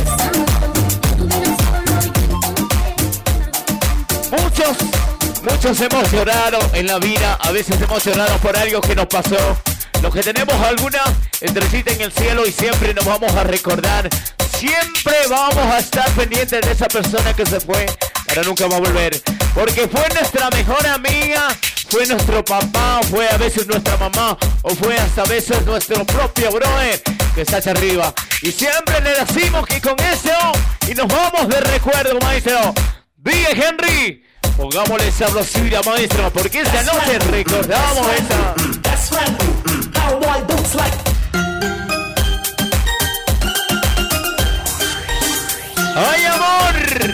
Muchos, 4.31 4.77
muchos 5.43 5.79
hemos 5.79 6.11
llorado 6.11 6.59
en 6.73 6.87
la 6.87 6.99
vida. 6.99 7.39
A 7.41 7.51
veces 7.51 7.79
hemos 7.79 8.03
por 8.41 8.57
algo 8.57 8.81
que 8.81 8.95
nos 8.97 9.07
pasó. 9.07 9.57
Los 10.01 10.13
que 10.13 10.23
tenemos 10.23 10.55
alguna 10.55 11.03
entrecita 11.39 11.93
en 11.93 12.01
el 12.01 12.11
cielo 12.11 12.45
y 12.45 12.51
siempre 12.51 12.93
nos 12.93 13.05
vamos 13.05 13.33
a 13.33 13.45
recordar. 13.45 14.09
Siempre 14.57 15.15
vamos 15.29 15.65
a 15.73 15.79
estar 15.79 16.09
pendientes 16.11 16.59
de 16.59 16.69
esa 16.69 16.89
persona 16.89 17.33
que 17.33 17.45
se 17.45 17.61
fue 17.61 17.85
para 18.33 18.43
nunca 18.43 18.67
va 18.67 18.77
a 18.77 18.79
volver. 18.79 19.21
Porque 19.53 19.87
fue 19.87 20.07
nuestra 20.09 20.49
mejor 20.49 20.85
amiga, 20.87 21.47
fue 21.93 22.07
nuestro 22.07 22.43
papá, 22.43 23.01
fue 23.07 23.29
a 23.29 23.37
veces 23.37 23.67
nuestra 23.67 23.95
mamá, 23.97 24.35
o 24.63 24.69
fue 24.71 24.97
hasta 24.97 25.21
a 25.21 25.25
veces 25.25 25.63
nuestro 25.63 26.03
propio 26.05 26.49
brother 26.51 26.99
que 27.35 27.41
está 27.41 27.57
allá 27.57 27.71
arriba. 27.71 28.11
Y 28.41 28.51
siempre 28.51 28.99
le 29.01 29.11
decimos 29.11 29.63
que 29.67 29.79
con 29.79 29.95
eso, 29.99 30.31
y 30.89 30.95
nos 30.95 31.07
vamos 31.07 31.47
de 31.47 31.61
recuerdo, 31.61 32.17
maestro. 32.19 32.73
Diga 33.17 33.49
Henry, 33.51 34.23
pongámosle 34.57 35.11
sabrosura, 35.11 35.83
maestro, 35.83 36.31
porque 36.31 36.61
esta 36.61 36.81
noche 36.81 37.19
recordamos 37.29 38.07
esa. 38.13 38.55
That's 38.81 39.11
right. 39.11 39.95
How 39.95 40.19
boy 40.19 40.41
boots 40.47 40.73
like. 40.73 40.97
¡Ay, 45.95 46.25
amor! 46.25 47.13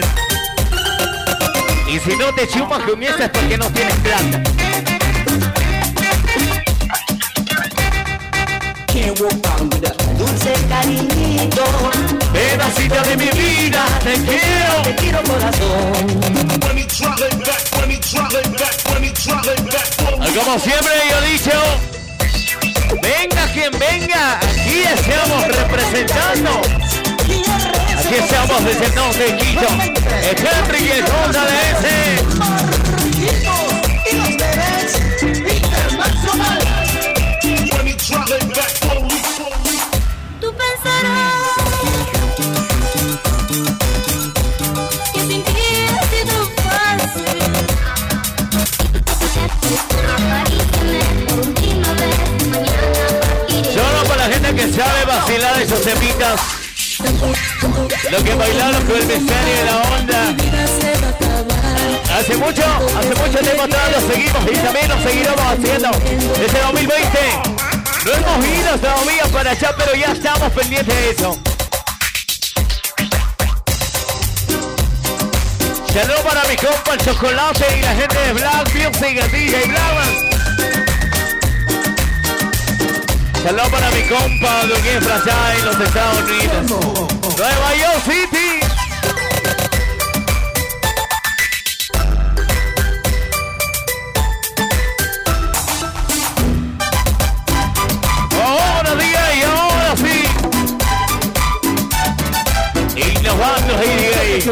Y 1.86 1.98
si 1.98 2.16
no 2.16 2.34
te 2.34 2.44
esa 2.44 3.24
es 3.24 3.30
porque 3.30 3.58
no 3.58 3.70
tienes 3.72 3.94
plata. 3.96 4.69
With 8.92 9.86
a 9.86 9.94
dulce 10.18 10.52
cariñito. 10.68 11.62
Pedacita 12.32 13.02
de 13.02 13.16
mi 13.16 13.30
vida, 13.30 13.84
te 14.02 14.14
quiero. 14.14 14.82
Te 14.82 14.96
quiero 14.96 15.22
corazón. 15.22 16.10
Como 20.34 20.58
siempre 20.58 20.92
yo 21.08 21.18
he 21.18 21.28
dicho, 21.30 21.52
venga 23.00 23.46
quien 23.52 23.70
venga, 23.78 24.38
aquí 24.38 24.82
estamos 24.82 25.46
representando. 25.46 26.60
Aquí 27.96 28.14
estamos 28.18 28.64
desde 28.64 28.86
el 28.86 28.94
norte 28.96 29.24
de 29.24 29.36
Quito. 29.36 29.68
El 30.30 30.36
Henry 30.36 30.80
y 30.88 30.90
bailaron 58.40 58.86
con 58.86 58.96
el 58.96 59.06
misterio 59.06 59.54
y 59.60 59.66
la 59.66 59.76
onda. 59.98 60.34
Hace 62.18 62.36
mucho, 62.36 62.62
hace 62.98 63.14
mucho 63.14 63.38
tiempo 63.38 63.62
atrás 63.62 63.90
lo 63.92 64.12
seguimos 64.12 64.42
y 64.50 64.56
también 64.56 64.88
lo 64.88 65.02
seguiremos 65.02 65.40
haciendo 65.40 65.90
desde 66.38 66.60
2020. 66.60 67.18
No 68.04 68.12
hemos 68.12 68.46
ido 68.46 68.78
todavía 68.78 69.24
para 69.32 69.50
allá, 69.50 69.74
pero 69.76 69.94
ya 69.94 70.12
estamos 70.12 70.52
pendientes 70.52 70.94
de 70.94 71.10
eso. 71.10 71.38
Saludos 75.92 76.20
para 76.20 76.44
mi 76.44 76.56
compa 76.56 76.94
el 76.94 77.00
chocolate 77.04 77.66
y 77.78 77.82
la 77.82 77.94
gente 77.94 78.18
de 78.18 78.32
Black 78.32 78.74
Music, 78.74 79.30
DJ 79.32 79.66
Black. 79.66 80.29
Saludos 83.42 83.68
para 83.70 83.90
mi 83.92 84.02
compa 84.02 84.62
Efra 84.84 85.14
allá 85.16 85.56
en 85.56 85.64
los 85.64 85.80
Estados 85.80 86.20
Unidos. 86.20 86.62
Nueva 87.38 87.74
York 87.74 88.02
City. 88.04 88.60
Ahora 98.44 98.94
día 98.96 99.34
y 99.34 99.42
ahora 99.42 99.96
sí. 99.96 100.24
Innovando 102.94 103.72
y 103.82 104.50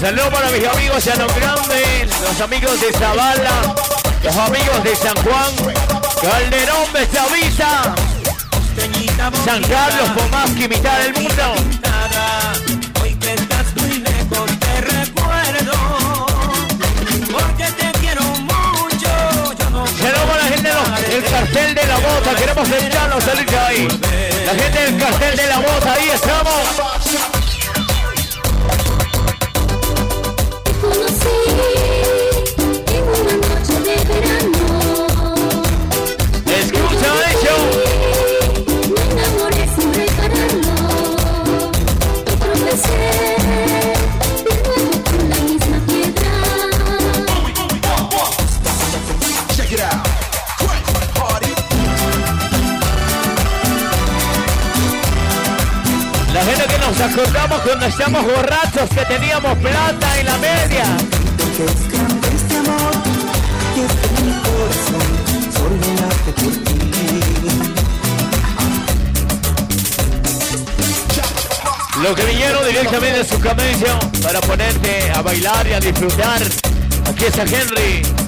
Saludos 0.00 0.28
para 0.28 0.48
mis 0.50 0.64
amigos 0.64 1.04
Llano 1.04 1.26
Grande, 1.34 2.08
los 2.22 2.40
amigos 2.40 2.80
de 2.80 2.92
Zavala, 2.92 3.74
los 4.22 4.36
amigos 4.36 4.84
de 4.84 4.94
San 4.94 5.16
Juan, 5.24 5.74
Calderón, 6.22 6.92
Bestavisa, 6.92 7.94
San 9.44 9.60
Carlos, 9.64 10.08
Pomasqui, 10.10 10.68
mitad 10.68 10.98
del 11.00 11.14
mundo. 11.14 11.54
Hoy 13.02 13.14
que 13.16 13.34
estás 13.34 13.66
muy 13.74 13.98
lejos 13.98 14.50
te 14.60 14.80
recuerdo. 14.82 16.26
Porque 17.32 17.64
te 17.64 17.98
quiero 17.98 18.22
mucho. 18.22 19.54
Yo 19.58 19.70
no 19.70 19.84
Saludos 19.84 20.24
para 20.28 20.42
la 20.44 20.48
gente 20.48 20.70
del 21.10 21.24
cartel 21.24 21.74
de 21.74 21.86
la 21.86 21.96
bota, 21.96 22.34
queremos 22.36 22.68
escucharlos 22.68 23.24
salir 23.24 23.50
de 23.50 23.58
ahí. 23.58 23.88
La 24.46 24.54
gente 24.54 24.78
del 24.80 24.96
cartel 24.96 25.36
de 25.36 25.46
la 25.48 25.58
bota, 25.58 25.92
ahí 25.92 26.08
estamos. 26.08 27.17
Nos 56.98 57.12
acordamos 57.12 57.60
cuando 57.60 57.86
estamos 57.86 58.24
borrachos 58.24 58.88
que 58.90 59.04
teníamos 59.04 59.56
plata 59.58 60.18
en 60.18 60.26
la 60.26 60.38
media. 60.38 60.84
Es 72.04 72.14
que 72.14 72.24
vinieron 72.24 72.66
directamente 72.66 73.18
de 73.18 73.24
su 73.24 73.38
camello 73.40 73.98
para 74.22 74.40
ponerte 74.40 75.10
a 75.14 75.22
bailar 75.22 75.66
y 75.66 75.72
a 75.74 75.80
disfrutar. 75.80 76.40
Aquí 77.06 77.24
está 77.26 77.42
Henry. 77.42 78.27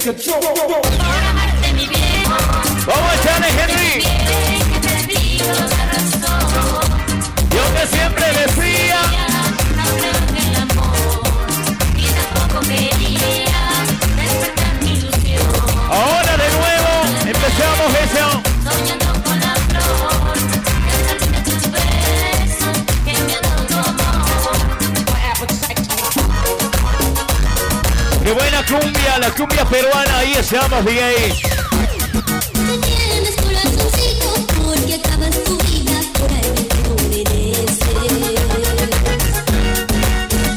¡Vamos 0.00 0.16
a 2.88 3.14
echarle, 3.16 3.48
Henry! 3.48 4.02
Yo 7.50 7.62
que 7.74 7.86
siempre 7.86 8.24
decía. 8.32 9.29
La 29.18 29.30
cumbia 29.34 29.64
peruana, 29.64 30.18
ahí 30.18 30.32
DJ. 30.32 30.42
Me 32.62 32.78
tienes 32.78 33.36
corazoncito 33.36 34.28
porque 34.62 34.94
acabas 34.94 35.42
tu 35.44 35.58
vida 35.58 36.00
por 36.18 36.30
alguien 36.30 36.68
que 36.68 36.82
no 36.88 36.94
mereces. 37.08 37.78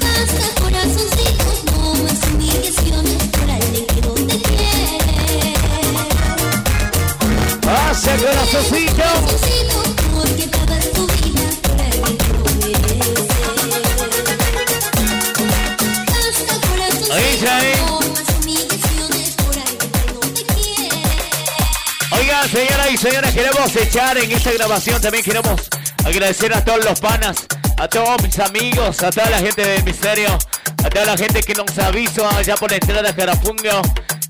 Basta 0.04 0.46
corazoncito, 0.62 1.46
no 1.72 1.80
más 2.04 2.20
humillaciones 2.28 3.24
por 3.32 3.50
alguien 3.50 3.86
que 3.88 4.02
no 4.02 4.14
te 4.14 4.38
quiere. 4.42 5.54
Pasa, 7.62 8.16
corazoncito. 8.18 9.63
Señoras 22.54 22.92
y 22.92 22.98
señores, 22.98 23.32
queremos 23.34 23.76
echar 23.76 24.16
en 24.16 24.32
esta 24.32 24.52
grabación, 24.52 25.02
también 25.02 25.24
queremos 25.24 25.70
agradecer 26.06 26.54
a 26.54 26.64
todos 26.64 26.86
los 26.86 27.00
panas, 27.00 27.48
a 27.80 27.88
todos 27.88 28.22
mis 28.22 28.38
amigos, 28.38 29.02
a 29.02 29.10
toda 29.10 29.28
la 29.32 29.40
gente 29.40 29.66
del 29.66 29.84
misterio, 29.84 30.38
a 30.84 30.90
toda 30.90 31.06
la 31.06 31.18
gente 31.18 31.42
que 31.42 31.56
nos 31.56 31.76
avisó 31.80 32.30
allá 32.30 32.54
por 32.56 32.70
la 32.70 32.78
entrada 32.78 33.02
de 33.02 33.16
Carapungo, 33.16 33.82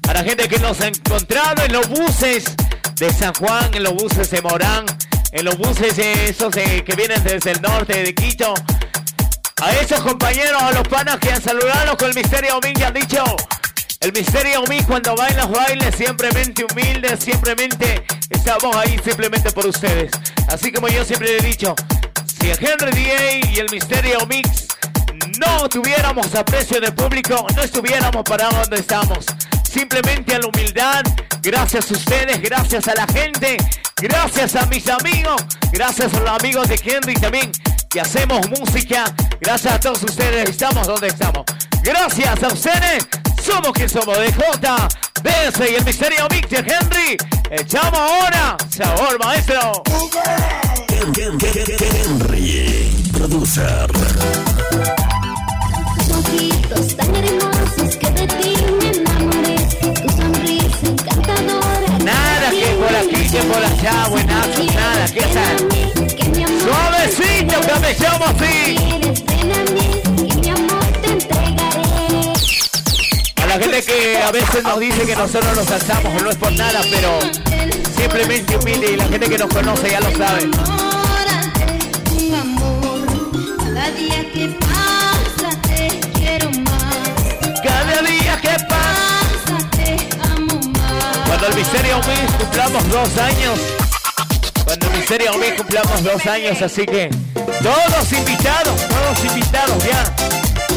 a 0.08 0.14
la 0.14 0.24
gente 0.24 0.48
que 0.48 0.58
nos 0.60 0.80
ha 0.80 0.88
encontrado 0.88 1.66
en 1.66 1.74
los 1.74 1.90
buses 1.90 2.46
de 2.96 3.12
San 3.12 3.34
Juan, 3.34 3.74
en 3.74 3.84
los 3.84 3.94
buses 3.94 4.32
de 4.32 4.42
Morán, 4.42 4.86
en 5.34 5.44
los 5.44 5.58
buses 5.58 5.98
de 5.98 6.30
esos 6.30 6.56
que 6.56 6.94
vienen 6.96 7.22
desde 7.26 7.52
el 7.52 7.62
norte 7.62 8.04
de 8.04 8.16
Quito. 8.16 8.54
A 9.62 9.72
esos 9.74 10.00
compañeros, 10.00 10.62
a 10.62 10.72
los 10.72 10.88
panas 10.88 11.18
que 11.20 11.30
han 11.30 11.42
saludado 11.42 11.98
con 11.98 12.08
el 12.08 12.16
misterio 12.16 12.58
Ming 12.64 12.80
y 12.80 12.84
han 12.84 12.94
dicho, 12.94 13.24
el 14.04 14.12
misterio 14.12 14.64
Ming 14.68 14.84
cuando 14.84 15.16
bailas 15.16 15.50
bailes, 15.50 15.96
simplemente 15.96 16.66
humildes, 16.66 17.24
simplemente 17.24 18.04
estamos 18.30 18.76
ahí 18.76 19.00
simplemente 19.04 19.50
por 19.52 19.66
ustedes. 19.66 20.12
Así 20.50 20.72
como 20.72 20.90
yo 20.90 21.06
siempre 21.06 21.38
he 21.38 21.42
dicho, 21.42 21.74
si 22.40 22.50
el 22.50 22.58
Henry 22.60 22.92
DA 22.92 23.50
y 23.52 23.60
el 23.60 23.72
misterio 23.72 24.20
Mix 24.28 24.68
no 25.40 25.70
tuviéramos 25.70 26.36
aprecio 26.36 26.82
del 26.82 26.94
público, 26.94 27.48
no 27.56 27.64
estuviéramos 27.64 28.24
para 28.24 28.50
donde 28.50 28.78
estamos. 28.78 29.26
Simplemente 29.64 30.36
a 30.36 30.40
la 30.40 30.48
humildad, 30.48 31.04
gracias 31.42 31.90
a 31.90 31.94
ustedes, 31.94 32.42
gracias 32.42 32.88
a 32.90 32.96
la 32.96 33.08
gente, 33.08 33.58
gracias 33.98 34.56
a 34.58 34.66
mis 34.66 34.88
amigos, 34.90 35.42
gracias 35.72 36.14
a 36.14 36.20
los 36.20 36.30
amigos 36.30 36.68
de 36.68 36.80
Henry 36.84 37.14
también, 37.14 37.52
que 37.90 38.02
hacemos 38.02 38.50
música, 38.50 39.06
gracias 39.40 39.74
a 39.74 39.80
todos 39.80 40.04
ustedes, 40.04 40.50
estamos 40.50 40.88
donde 40.88 41.08
estamos. 41.08 41.46
Gracias 41.82 42.44
a 42.44 42.48
ustedes, 42.48 43.08
somos 43.44 43.72
quien 43.74 43.90
somos, 43.90 44.18
de 44.18 44.32
J, 44.32 44.88
BS 45.24 45.70
y 45.72 45.76
el 45.76 45.86
misterio 45.86 46.28
de 46.30 46.58
Henry. 46.60 47.18
Echamos 47.52 48.00
ahora, 48.00 48.58
sabor 48.76 49.20
maestro. 49.20 49.84
Hen- 50.90 51.14
Hen- 51.14 51.40
Hen- 51.40 52.22
Henry, 52.22 53.04
producer. 53.12 53.90
Ojitos 56.18 56.96
tan 56.96 57.16
hermosos 57.16 57.96
que 57.98 58.10
de 58.12 58.28
ti 58.28 58.56
me 58.80 58.90
enamoré. 58.90 59.56
Tu 59.82 60.10
sonrisa 60.10 60.88
encantadora. 60.88 61.98
Nada 62.04 62.50
que 62.52 62.68
por 62.80 62.96
aquí, 62.96 63.30
que 63.30 63.40
por 63.44 63.64
allá, 63.64 64.08
buenazo, 64.10 64.64
nada, 64.64 65.06
¿qué 65.14 65.22
tal? 65.22 65.68
Que 66.16 66.24
Suavecito, 66.64 67.62
que 67.62 67.80
me 67.80 67.94
llamo 68.00 68.26
así. 68.26 70.13
La 73.54 73.60
gente 73.60 73.84
que 73.84 74.18
a 74.18 74.32
veces 74.32 74.64
nos 74.64 74.80
dice 74.80 75.06
que 75.06 75.16
nosotros 75.16 75.56
nos 75.56 75.70
alzamos, 75.70 76.24
no 76.24 76.30
es 76.32 76.38
por 76.38 76.52
nada, 76.54 76.82
pero 76.90 77.20
simplemente 77.96 78.58
humilde 78.58 78.94
y 78.94 78.96
la 78.96 79.06
gente 79.06 79.30
que 79.30 79.38
nos 79.38 79.54
conoce 79.54 79.92
ya 79.92 80.00
lo 80.00 80.10
sabe. 80.18 80.50
Cada 83.70 83.92
día 83.92 84.32
que 84.32 84.58
pasa 84.58 85.50
te 85.62 86.00
quiero 86.16 86.50
más. 86.62 86.84
Más. 90.80 91.18
Cuando 91.28 91.48
el 91.48 91.56
Misterio 91.56 91.98
Mix 91.98 92.34
cumplamos 92.40 92.90
dos 92.90 93.18
años. 93.20 93.60
Cuando 94.66 94.88
el 94.88 94.94
Misterio 94.94 95.38
Mix 95.38 95.58
cumplamos 95.58 96.04
dos 96.04 96.26
años, 96.26 96.60
así 96.60 96.88
que 96.88 97.12
todos 97.62 98.14
invitados, 98.14 98.82
todos 98.88 99.26
invitados 99.26 99.84
ya 99.86 100.12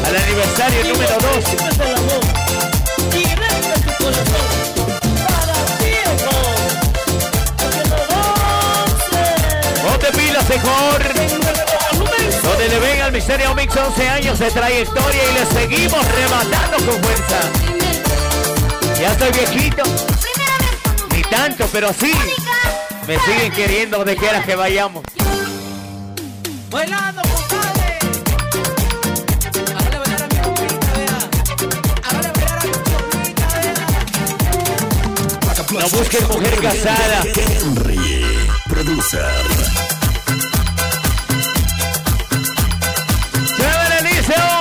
al 0.07 0.15
aniversario 0.15 0.93
número 0.93 1.17
dos. 1.21 2.36
Ponte 9.83 10.13
pilas, 10.13 10.49
mejor. 10.49 11.03
Donde 12.43 12.69
le 12.69 12.79
ven 12.79 13.03
al 13.03 13.13
Misterio 13.13 13.55
Mix 13.55 13.77
11 13.77 14.09
años 14.09 14.39
de 14.39 14.51
trayectoria 14.51 15.23
y 15.31 15.35
le 15.35 15.47
seguimos 15.47 16.05
rematando 16.15 16.77
con 16.87 17.03
fuerza. 17.03 17.41
Ya 19.01 19.13
estoy 19.13 19.31
viejito, 19.33 19.83
ni 21.11 21.23
tanto, 21.23 21.69
pero 21.73 21.93
sí. 21.93 22.13
Me 23.07 23.19
siguen 23.21 23.53
queriendo 23.53 23.99
donde 23.99 24.17
quiera 24.17 24.43
que 24.43 24.55
vayamos. 24.55 25.05
Bailando, 26.71 27.23
No 35.79 35.89
busques 35.91 36.27
mujer 36.29 36.59
casada. 36.61 37.23
Henry, 37.35 38.25
producer. 38.67 39.21
¡Chévere, 43.57 44.03
Liceo! 44.03 44.61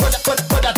But, 0.00 0.14
but, 0.24 0.40
but 0.48 0.64
I 0.64 0.72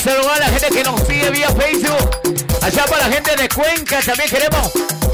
queremos 0.00 0.32
a 0.32 0.38
la 0.38 0.46
gente 0.46 0.68
que 0.68 0.84
nos 0.84 1.00
sigue 1.02 1.30
vía 1.30 1.48
Facebook. 1.48 2.38
Allá 2.62 2.84
para 2.86 3.08
la 3.08 3.14
gente 3.14 3.36
de 3.36 3.48
Cuenca 3.48 4.00
también 4.00 4.30
queremos. 4.30 4.72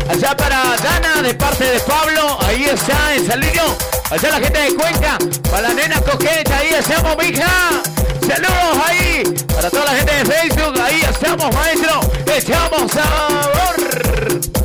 Allá 0.09 0.37
para 0.37 0.77
Dana 0.77 1.23
de 1.23 1.35
parte 1.35 1.65
de 1.65 1.81
Pablo, 1.81 2.39
ahí 2.43 2.65
está 2.67 3.15
en 3.15 3.27
Salino. 3.27 3.77
Allá 4.11 4.29
la 4.31 4.41
gente 4.41 4.61
de 4.61 4.75
Cuenca, 4.75 5.19
para 5.51 5.69
la 5.69 5.75
nena 5.75 6.01
coqueta, 6.01 6.59
ahí 6.59 6.75
estamos, 6.79 7.17
mija. 7.17 7.83
Saludos 8.21 8.87
ahí. 8.87 9.23
Para 9.55 9.69
toda 9.69 9.85
la 9.87 9.95
gente 9.95 10.15
de 10.15 10.25
Facebook, 10.25 10.81
ahí 10.81 11.03
estamos, 11.03 11.55
maestro. 11.55 12.01
Echamos 12.37 12.93
sabor. 12.93 14.58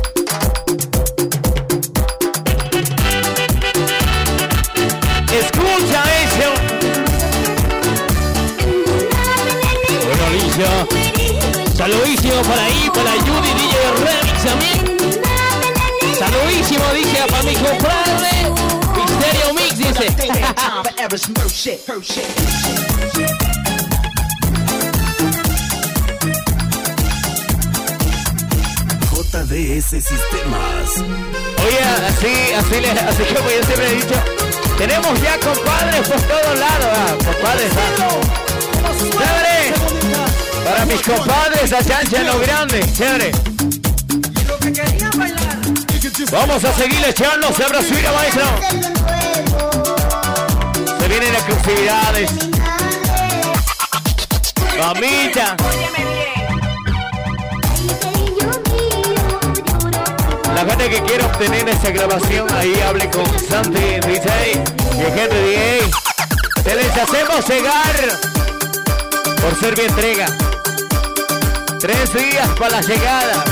Bueno. 10.64 10.86
Saludísimo 11.76 12.40
por 12.42 12.58
ahí, 12.58 12.90
para 12.94 13.10
Judy 13.12 13.52
DJ 13.52 13.74
Remix 13.98 14.44
también. 14.44 14.78
Saludísimo, 16.18 16.84
dice 16.94 17.22
para 17.28 17.42
mi 17.42 17.54
compadre. 17.54 18.30
Misterio 18.96 19.54
Mix, 19.54 19.76
dice. 19.76 20.06
JDS 29.10 29.90
Sistemas. 29.90 31.02
Oye, 31.66 31.80
así, 32.08 32.52
así, 32.56 32.80
le, 32.80 32.90
así 32.90 33.22
como 33.34 33.50
yo 33.50 33.64
siempre 33.66 33.90
he 33.90 33.94
dicho, 33.96 34.14
tenemos 34.78 35.20
ya 35.20 35.38
compadres 35.40 36.08
por 36.08 36.20
todos 36.22 36.58
lados, 36.58 36.88
ah, 36.94 37.14
compadres. 37.24 37.72
ah. 38.00 38.44
Para 40.64 40.86
mis 40.86 41.02
compadres 41.02 41.72
allá 41.72 42.00
en 42.00 42.08
Llano 42.08 42.38
Grande, 42.38 42.80
chévere. 42.96 43.32
Vamos 46.32 46.64
a 46.64 46.72
seguir 46.72 47.04
echando, 47.06 47.48
se 47.48 47.64
suya, 47.86 48.12
maestro. 48.12 48.46
Se 50.98 51.08
vienen 51.08 51.34
exclusividades. 51.34 52.30
Mamita, 54.78 55.56
la 60.54 60.64
gente 60.64 60.90
que 60.90 61.02
quiere 61.02 61.24
obtener 61.24 61.68
esa 61.68 61.90
grabación, 61.90 62.46
ahí 62.54 62.74
hable 62.80 63.10
con 63.10 63.26
Santi 63.48 64.00
DJ 64.00 64.62
y 64.96 65.00
el 65.00 65.12
gente 65.14 65.42
DJ. 65.42 65.90
Se 66.64 66.74
les 66.74 66.96
hacemos 66.96 67.48
llegar 67.48 68.18
por 69.40 69.60
ser 69.60 69.76
mi 69.76 69.84
entrega. 69.84 70.53
Tres 71.84 72.14
días 72.14 72.48
para 72.58 72.80
la 72.80 72.80
llegada. 72.80 73.44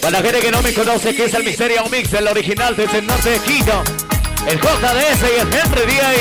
Para 0.00 0.10
la 0.10 0.22
gente 0.22 0.40
que 0.40 0.50
no 0.50 0.62
me 0.62 0.72
conoce, 0.72 1.14
que 1.14 1.26
es 1.26 1.34
el 1.34 1.44
Misterio 1.44 1.84
Mix, 1.90 2.14
el 2.14 2.28
original 2.28 2.74
desde 2.74 3.00
el 3.00 3.06
norte 3.06 3.28
de 3.28 3.40
Quito. 3.40 3.84
El 4.46 4.58
JDS 4.58 5.20
y 5.20 5.38
el 5.38 5.52
Henry 5.52 5.82
D.A. 5.84 6.12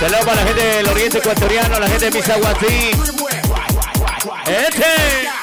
Saludos 0.00 0.24
para 0.24 0.36
la 0.36 0.46
gente 0.46 0.64
del 0.64 0.88
oriente 0.88 1.18
ecuatoriano, 1.18 1.78
la 1.78 1.88
gente 1.88 2.10
de 2.10 2.10
Misahuatí. 2.10 2.90
Este. 4.46 5.41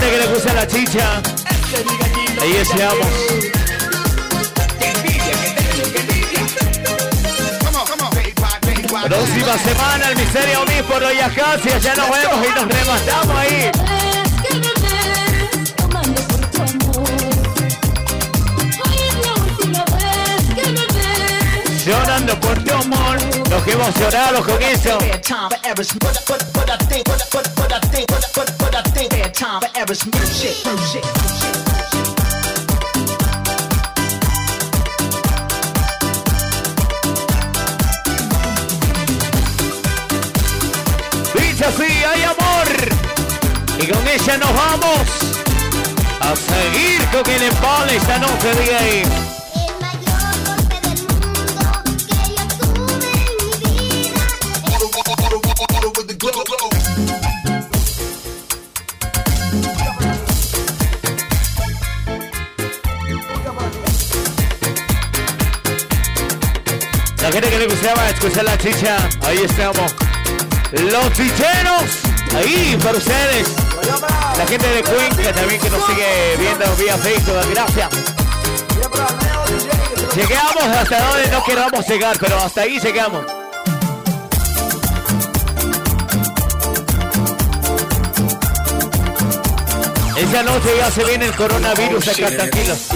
Que 0.00 0.18
le 0.18 0.26
gusta 0.26 0.52
la 0.52 0.66
chicha. 0.66 1.22
Ahí 2.40 2.52
deseamos. 2.52 3.06
Próxima 9.04 9.58
semana 9.58 10.08
el 10.10 10.82
por 10.84 11.02
hoy 11.02 11.18
acá, 11.18 11.56
si 11.62 11.70
allá 11.70 11.94
nos 11.94 12.10
vemos 12.10 12.46
y 12.46 12.58
nos 12.58 12.68
rematamos 12.68 13.36
ahí. 13.36 13.95
Llorando 22.26 22.40
por 22.40 22.64
tu 22.64 22.72
amor, 22.72 23.18
los 23.50 23.62
que 23.62 23.72
hemos 23.72 23.94
llorado 23.94 24.42
con 24.42 24.60
eso. 24.60 24.98
Dice 41.34 41.64
así, 41.64 41.84
hay 41.84 42.22
amor. 42.24 42.66
Y 43.78 43.86
con 43.86 44.08
ella 44.08 44.38
nos 44.38 44.52
vamos 44.52 45.00
a 46.20 46.34
seguir 46.34 47.06
con 47.12 47.30
el 47.30 47.42
empale 47.42 47.96
esta 47.96 48.18
noche 48.18 48.76
ahí. 48.80 49.25
Gente 67.36 67.50
que 67.50 67.58
le 67.58 67.66
gustaba 67.66 68.08
escuchar 68.08 68.44
la 68.44 68.56
chicha, 68.56 68.96
ahí 69.20 69.40
estamos. 69.44 69.94
Los 70.72 71.12
chicheros, 71.12 71.84
ahí 72.34 72.78
para 72.82 72.96
ustedes. 72.96 73.48
La 74.38 74.46
gente 74.46 74.66
de 74.66 74.82
Cuenca 74.82 75.32
también 75.34 75.60
que 75.60 75.68
nos 75.68 75.84
sigue 75.84 76.36
viendo 76.38 76.64
vía 76.76 76.96
Facebook, 76.96 77.34
gracias. 77.50 77.90
Llegamos 80.16 80.76
hasta 80.78 81.08
donde 81.08 81.28
no 81.28 81.44
queramos 81.44 81.86
llegar, 81.86 82.16
pero 82.18 82.38
hasta 82.38 82.62
ahí 82.62 82.80
llegamos. 82.80 83.26
Esa 90.16 90.42
noche 90.42 90.68
ya 90.78 90.90
se 90.90 91.04
viene 91.04 91.26
el 91.26 91.36
coronavirus 91.36 92.08
acá, 92.08 92.30
tranquilos. 92.30 92.88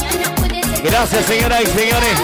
Mañana 0.00 0.34
puede 0.36 0.62
ser 0.62 0.82
Gracias, 0.84 1.26
señoras 1.26 1.62
y 1.62 1.66
señores. 1.66 2.18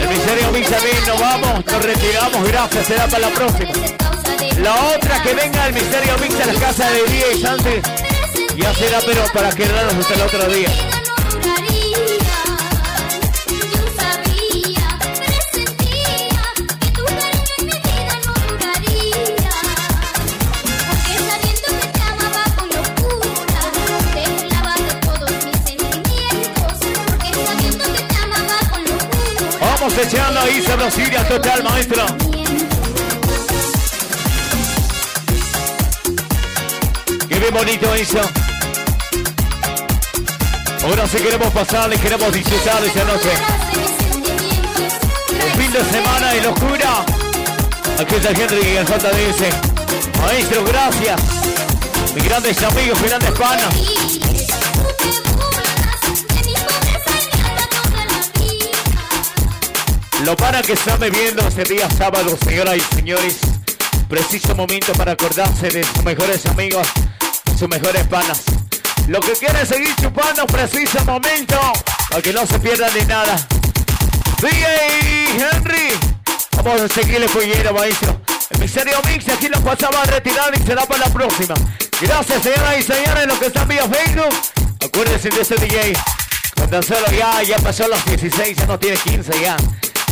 El 0.00 0.08
misterio 0.08 0.52
Mix 0.52 0.70
también 0.70 1.06
nos 1.08 1.20
vamos, 1.20 1.66
nos 1.66 1.82
retiramos, 1.82 2.48
gracias, 2.48 2.86
será 2.86 3.06
para 3.08 3.28
la 3.28 3.34
próxima. 3.34 3.72
La 4.62 4.74
otra 4.96 5.22
que 5.24 5.34
venga 5.34 5.66
el 5.66 5.74
misterio 5.74 6.16
Mix 6.20 6.40
a 6.40 6.46
la 6.46 6.54
casa 6.54 6.88
de 6.90 7.02
Día 7.04 7.32
y 7.32 7.40
Santi, 7.40 7.80
ya 8.56 8.72
será 8.74 9.00
pero 9.04 9.24
para 9.32 9.50
quedarnos 9.50 9.94
hasta 9.94 10.14
el 10.14 10.20
otro 10.20 10.46
día. 10.54 10.93
Locura. 29.94 29.98
Vamos 29.98 29.98
echando 29.98 30.40
ahí 30.40 30.62
sabrosilla 30.62 31.28
total, 31.28 31.62
maestro. 31.62 32.06
Qué 37.28 37.38
bien 37.38 37.54
bonito 37.54 37.94
eso. 37.94 38.20
Ahora 40.84 41.06
sí 41.08 41.18
queremos 41.18 41.52
pasar 41.52 41.92
y 41.92 41.96
queremos 41.96 42.32
disfrutar 42.32 42.80
de 42.80 42.88
esta 42.88 43.04
noche. 43.04 43.30
El 45.30 45.62
fin 45.62 45.72
de 45.72 45.84
semana 45.84 46.34
y 46.34 46.40
locura. 46.40 47.04
Aquí 48.00 48.14
está 48.16 48.30
Henry 48.30 48.60
y 48.62 48.76
el 48.76 48.86
JDS. 48.86 50.20
Maestro, 50.22 50.64
gracias. 50.64 51.20
Mis 52.14 52.24
grandes 52.24 52.62
amigos, 52.62 53.00
grandes 53.02 53.32
panas. 53.32 54.03
Lo 60.24 60.34
para 60.36 60.62
que 60.62 60.72
están 60.72 60.98
bebiendo 60.98 61.46
este 61.46 61.64
día 61.64 61.86
sábado, 61.90 62.34
señoras 62.46 62.76
y 62.76 62.94
señores. 62.94 63.36
Preciso 64.08 64.54
momento 64.54 64.92
para 64.94 65.12
acordarse 65.12 65.68
de 65.68 65.84
sus 65.84 66.02
mejores 66.02 66.46
amigos, 66.46 66.86
sus 67.58 67.68
mejores 67.68 68.06
panas. 68.06 68.42
Lo 69.06 69.20
que 69.20 69.32
quieren 69.32 69.66
seguir 69.66 69.94
chupando, 69.96 70.46
preciso 70.46 71.04
momento, 71.04 71.60
para 72.08 72.22
que 72.22 72.32
no 72.32 72.46
se 72.46 72.58
pierdan 72.58 72.94
de 72.94 73.04
nada. 73.04 73.36
DJ 74.40 75.46
Henry, 75.52 75.98
vamos 76.56 76.80
a 76.80 76.88
seguirle 76.88 77.28
pollero, 77.28 77.74
maestro. 77.74 78.18
El 78.48 78.60
misterio 78.60 78.98
mix 79.06 79.28
aquí 79.28 79.48
lo 79.48 79.60
pasaba 79.60 80.00
a 80.00 80.04
retirar 80.06 80.54
y 80.58 80.66
será 80.66 80.86
para 80.86 81.06
la 81.06 81.12
próxima. 81.12 81.54
Gracias, 82.00 82.42
señoras 82.42 82.78
y 82.78 82.82
señores, 82.82 83.26
los 83.26 83.38
que 83.38 83.46
están 83.46 83.68
vía 83.68 83.86
Facebook. 83.86 84.34
Acuérdense 84.82 85.28
de 85.28 85.42
ese 85.42 85.56
DJ. 85.56 85.92
Con 86.56 86.70
tan 86.70 86.82
solo 86.82 87.06
ya, 87.10 87.42
ya 87.42 87.58
pasó 87.58 87.86
los 87.88 88.02
16, 88.06 88.56
ya 88.56 88.66
no 88.66 88.78
tiene 88.78 88.96
15 88.96 89.40
ya. 89.42 89.56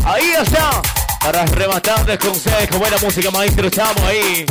Ahí 0.04 0.32
está. 0.40 0.82
Para 1.20 1.44
rematar 1.46 2.18
con 2.18 2.30
ustedes 2.30 2.68
con 2.68 2.80
buena 2.80 2.96
música, 2.98 3.30
maestro. 3.30 3.68
Estamos 3.68 4.02
ahí. 4.02 4.44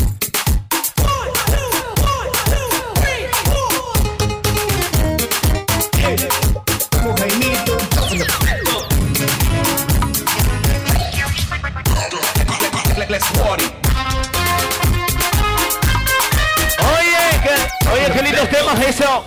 Oye, 16.80 17.18
oye, 17.92 18.12
qué 18.14 18.48
temas 18.48 18.80
eso. 18.80 19.26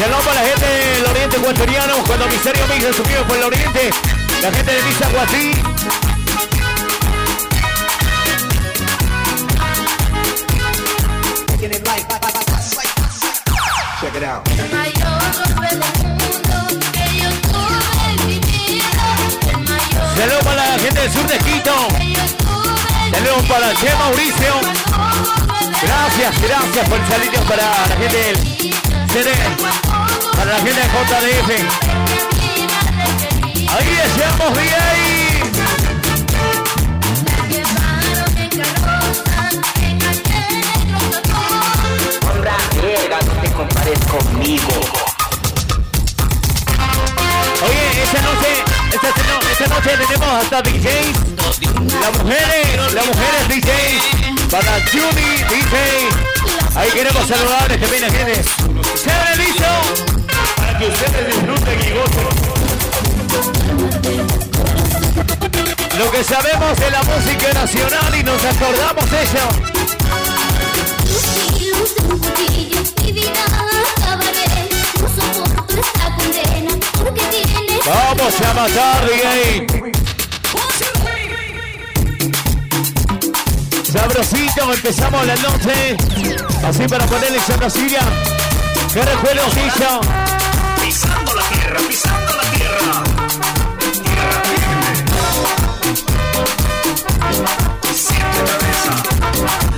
Para 0.00 0.34
la 0.34 0.48
gente 0.48 0.66
del 0.66 1.06
oriente 1.06 1.36
ecuatoriano. 1.36 1.98
Cuando 2.04 2.26
Misterio 2.28 2.66
Mix 2.68 2.84
se 2.84 2.92
subió 2.94 3.22
por 3.26 3.36
el 3.36 3.44
oriente. 3.44 3.90
La 4.42 4.50
gente 4.52 4.72
de 4.72 4.82
Misa 4.84 5.08
Guatí. 5.10 5.52
Check 14.00 14.14
it 14.16 14.24
out. 14.24 14.48
El 14.48 14.70
mayor 14.70 15.20
golpe 15.36 15.66
del 15.66 15.78
mundo 15.78 16.56
que 16.90 17.04
yo 17.18 17.28
tuve 17.50 18.08
en 18.08 18.26
mi 18.26 18.38
vida. 18.38 19.02
El 19.50 19.58
mayor 19.58 20.04
Saludos 20.16 20.44
para 20.44 20.56
la 20.56 20.78
gente 20.78 21.00
del 21.00 21.12
sur 21.12 21.26
de 21.26 21.38
Quito. 21.38 21.76
Saludos 23.12 23.44
para 23.46 23.74
Che 23.74 23.94
Mauricio. 23.94 24.54
Gracias, 25.82 26.40
gracias 26.40 26.88
por 26.88 26.98
el 26.98 27.06
saludo 27.08 27.40
para 27.46 27.62
la 27.88 27.96
gente 27.98 28.16
del 28.16 28.36
CD. 29.12 29.30
Para 30.32 30.52
la 30.52 30.58
gente 30.60 30.80
de 30.80 30.86
JDF. 30.88 32.09
Ahí 33.72 33.86
deseamos 33.86 34.58
cajón. 34.58 35.30
Honra, 42.28 42.56
verga, 42.82 43.18
te 43.42 43.50
compares 43.52 44.00
conmigo. 44.06 44.72
Oye, 47.62 48.02
esta 48.02 48.20
noche, 48.22 48.64
esta, 48.92 49.08
esta 49.52 49.66
noche 49.68 49.90
tenemos 49.96 50.30
hasta 50.42 50.62
DJs. 50.62 51.16
Las 52.00 52.12
mujeres, 52.18 52.94
las 52.94 53.06
mujeres 53.06 53.48
DJs. 53.48 54.50
Para 54.50 54.72
Judy 54.90 55.44
DJ. 55.48 56.30
Ahí 56.74 56.90
queremos 56.90 57.26
saludarles 57.26 57.80
también 57.80 58.04
a 58.04 58.10
gente. 58.10 58.42
¡Chévere, 58.96 59.36
listo! 59.36 59.64
Para 60.56 60.78
que 60.78 60.86
ustedes 60.86 61.26
disfruten 61.26 61.80
y 61.80 61.90
gocen. 61.92 62.29
Que 66.20 66.34
sabemos 66.34 66.78
de 66.78 66.90
la 66.90 67.02
música 67.02 67.50
nacional 67.54 68.14
y 68.14 68.22
nos 68.22 68.44
acordamos 68.44 69.10
de 69.10 69.18
tienes 76.94 77.54
Vamos 77.86 78.34
a 78.42 78.54
matar, 78.54 79.06
DJ. 79.08 79.66
Sabrosito, 83.90 84.74
empezamos 84.74 85.26
la 85.26 85.36
noche. 85.36 85.96
Así 86.66 86.86
para 86.86 87.06
ponerle 87.06 87.40
sabrosilla. 87.40 88.00
¿Qué 88.92 89.02
recuerdos 89.02 89.54
hizo? 89.56 90.00
Pisando 90.82 91.34
la 91.34 91.48
tierra, 91.48 91.80
pisando 91.88 92.36
la. 92.36 92.42
Tierra 92.50 93.09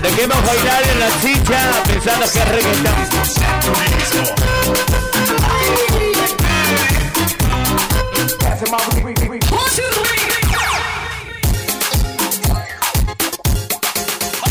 Dejemos 0.02 0.44
bailar 0.44 0.82
en 0.82 0.98
la 0.98 1.08
chicha 1.20 1.82
pensando 1.86 2.26
que 2.32 2.38
es 2.40 2.48
reggaetón. 2.48 3.22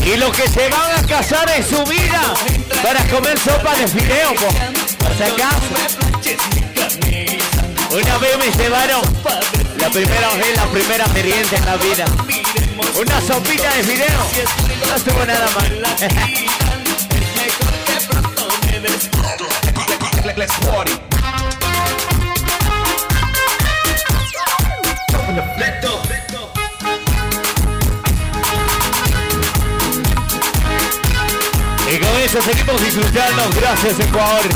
Y 0.04 0.16
los 0.16 0.36
que 0.36 0.48
se 0.48 0.68
van 0.68 0.90
a 0.98 1.06
casar 1.06 1.50
en 1.56 1.64
su 1.68 1.84
vida 1.84 2.34
para 2.82 3.04
comer 3.08 3.38
sopa 3.38 3.74
de 3.76 3.86
fideo, 3.86 4.34
po. 4.34 4.48
por 4.98 5.16
si 5.16 5.22
acaso. 5.22 5.92
Una 7.90 8.18
vez 8.18 8.38
me 8.38 8.50
llevaron 8.62 9.02
la 9.78 9.90
primera 9.90 10.34
vez, 10.34 10.56
la 10.56 10.64
primera 10.66 11.06
merienda 11.08 11.56
en 11.56 11.66
la 11.66 11.76
vida. 11.76 12.04
Una 12.96 13.20
sopita 13.20 13.74
de 13.74 13.82
fideo. 13.84 14.71
No 14.86 14.94
estuvo 14.96 15.24
nada 15.24 15.46
mal. 15.54 15.82
Let's 20.34 20.56
party. 20.60 20.92
Go. 20.92 21.02
y 31.92 31.98
con 31.98 32.16
eso 32.20 32.40
seguimos 32.40 32.82
disfrutando. 32.82 33.42
Gracias, 33.54 34.00
Ecuador. 34.00 34.48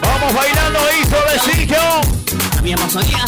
Vamos 0.00 0.34
bailando 0.34 0.91
suavecito. 1.12 1.76
A 2.58 2.62
mi 2.62 2.72
Amazonía, 2.72 3.24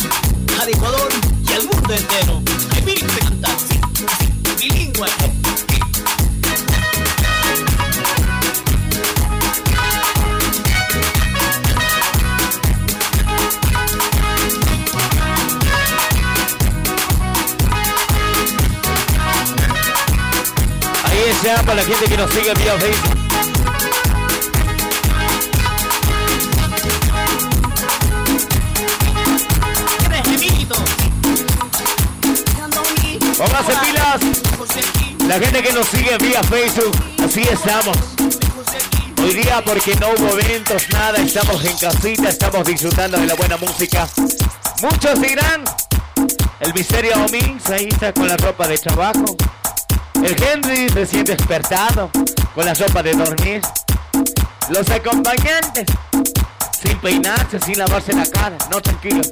al 0.61 0.69
Ecuador 0.69 1.09
y 1.49 1.53
al 1.53 1.65
mundo 1.65 1.95
entero. 1.95 2.43
Hay 2.75 2.83
mil 2.83 3.07
de 3.07 3.19
cantar, 3.21 3.57
sí, 3.59 3.79
sí, 4.19 4.69
bilingüe. 4.69 5.09
Ahí 21.05 21.31
está 21.31 21.63
para 21.63 21.75
la 21.75 21.85
gente 21.85 22.07
que 22.07 22.17
nos 22.17 22.31
sigue 22.31 22.55
vía 22.55 22.79
Facebook. 22.79 23.24
Pónganse 33.45 33.73
pilas. 33.85 35.29
La 35.29 35.39
gente 35.39 35.63
que 35.63 35.73
nos 35.75 35.87
sigue 35.89 36.17
vía 36.19 36.43
Facebook. 36.45 36.97
Así 37.23 37.43
estamos. 37.43 37.97
Hoy 39.23 39.35
día 39.35 39.63
porque 39.65 39.95
no 39.97 40.09
hubo 40.09 40.39
eventos, 40.39 40.89
nada, 40.91 41.19
estamos 41.19 41.63
en 41.65 41.77
casita, 41.77 42.29
estamos 42.31 42.67
disfrutando 42.67 43.19
de 43.19 43.27
la 43.27 43.35
buena 43.35 43.57
música. 43.59 44.09
Muchos 44.83 45.21
dirán, 45.21 45.63
el 46.61 46.75
misterio 46.75 47.17
Mix 47.31 47.71
ahí 47.71 47.89
está 47.91 48.13
con 48.13 48.29
la 48.29 48.37
ropa 48.37 48.67
de 48.67 48.79
trabajo. 48.79 49.37
El 50.23 50.43
Henry 50.43 50.89
recién 50.89 51.25
despertado 51.25 52.11
con 52.55 52.65
la 52.65 52.75
ropa 52.75 53.03
de 53.03 53.13
dormir. 53.13 53.61
Los 54.71 54.89
acompañantes 54.91 55.87
sin 56.83 56.99
peinarse, 56.99 57.61
sin 57.61 57.79
lavarse 57.79 58.15
la 58.15 58.27
cara, 58.27 58.57
no 58.71 58.81
tranquilo. 58.81 59.23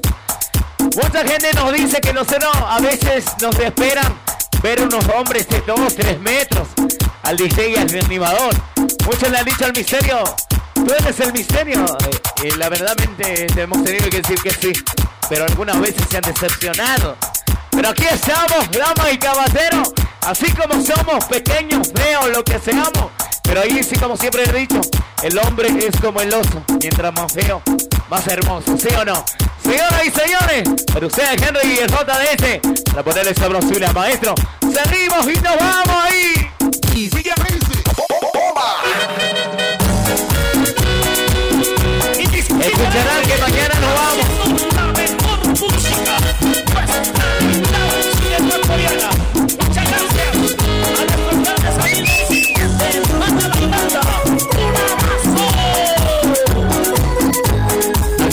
Mucha 0.83 1.25
gente 1.27 1.53
nos 1.55 1.73
dice 1.73 2.01
que 2.01 2.13
nosotros 2.13 2.51
a 2.55 2.81
veces 2.81 3.25
nos 3.41 3.57
esperan 3.59 4.19
ver 4.63 4.83
unos 4.83 5.05
hombres 5.09 5.49
de 5.49 5.61
2, 5.61 5.95
3 5.95 6.21
metros 6.21 6.69
al 7.23 7.37
DJ 7.37 7.71
y 7.71 7.77
al 7.77 8.05
animador. 8.05 8.55
Muchos 9.07 9.31
le 9.31 9.39
han 9.39 9.45
dicho 9.45 9.65
al 9.65 9.73
misterio, 9.73 10.25
tú 10.75 10.87
eres 10.99 11.21
el 11.21 11.33
misterio. 11.33 11.85
Eh, 12.43 12.49
Y 12.49 12.51
la 12.59 12.69
verdadmente 12.69 13.47
hemos 13.57 13.85
tenido 13.85 14.11
que 14.11 14.21
decir 14.21 14.39
que 14.43 14.51
sí, 14.51 14.73
pero 15.29 15.45
algunas 15.45 15.81
veces 15.81 16.03
se 16.11 16.17
han 16.17 16.23
decepcionado. 16.25 17.17
Pero 17.71 17.89
aquí 17.89 18.05
estamos, 18.05 18.69
damas 18.73 19.13
y 19.13 19.19
caballeros, 19.19 19.93
así 20.27 20.51
como 20.53 20.75
somos, 20.83 21.25
pequeños, 21.27 21.93
feos, 21.95 22.29
lo 22.31 22.43
que 22.45 22.59
seamos. 22.59 23.11
Pero 23.43 23.61
ahí 23.61 23.83
sí, 23.83 23.97
como 23.97 24.17
siempre 24.17 24.45
he 24.45 24.53
dicho, 24.53 24.81
el 25.23 25.39
hombre 25.39 25.69
es 25.87 26.01
como 26.01 26.21
el 26.21 26.33
oso, 26.33 26.63
mientras 26.81 27.13
más 27.13 27.33
feo, 27.33 27.63
más 28.09 28.27
hermoso, 28.27 28.77
¿sí 28.79 28.89
o 28.99 29.05
no? 29.05 29.25
Señoras 29.63 30.05
y 30.05 30.11
señores, 30.11 30.85
para 30.93 31.07
ustedes 31.07 31.43
Henry 31.43 31.75
y 31.75 31.79
el 31.79 31.91
JDS, 31.91 32.85
para 32.91 33.03
ponerle 33.03 33.35
sabrosura, 33.35 33.93
maestro, 33.93 34.35
salimos 34.61 35.27
y 35.29 35.41
nos 35.41 35.57
vamos 35.57 36.05
ahí. 36.05 36.51
Y 36.95 37.09
sigue 37.09 37.33
Escucharán 42.63 43.23
que 43.23 43.37
mañana 43.39 43.75
nos 43.81 43.95
vamos. 43.95 44.32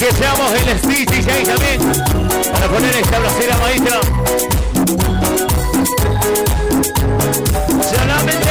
que 0.09 0.15
seamos 0.15 0.53
el 0.53 0.69
Speed 0.69 1.09
DJ 1.09 1.43
también 1.43 1.79
para 2.51 2.67
poner 2.67 2.95
esta 2.95 3.19
bracera 3.19 3.57
maestra. 3.57 3.99
Solamente 7.83 8.49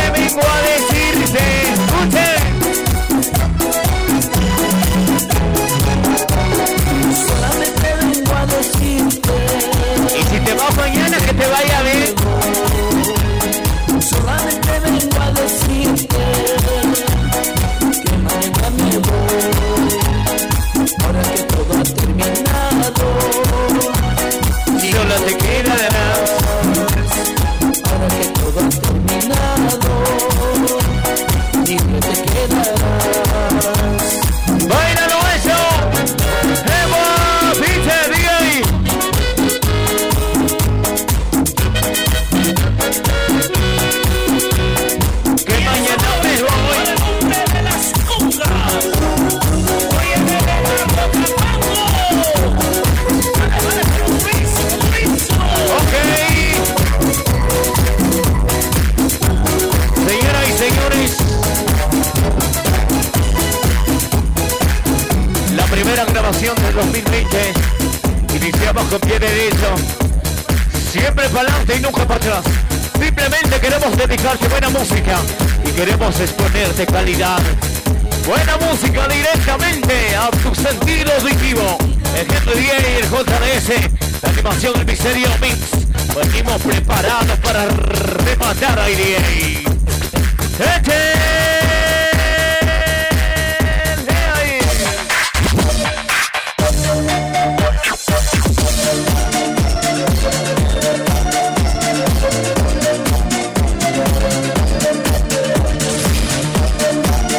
Venimos 86.18 86.60
preparados 86.62 87.38
para 87.38 87.64
rematar 87.66 88.78
a 88.78 88.90
IDA. 88.90 89.70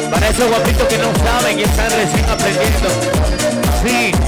Para 0.09 0.29
esos 0.29 0.49
guapitos 0.49 0.87
que 0.87 0.97
no 0.99 1.15
saben 1.17 1.59
y 1.59 1.63
están 1.63 1.91
recién 1.91 2.29
aprendiendo. 2.29 2.89
Sí. 3.83 4.18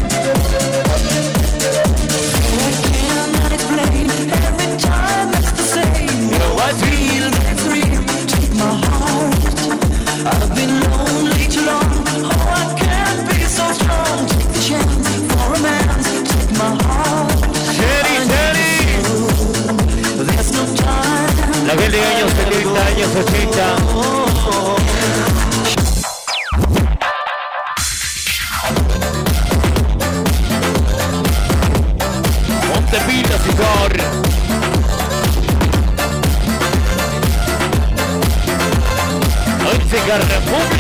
70, 23.13 23.75
años 23.75 24.47
80. 24.47 24.91
Montepila, 32.69 33.37
Sigor. 33.39 33.91
Música 39.61 40.17
República. 40.17 40.70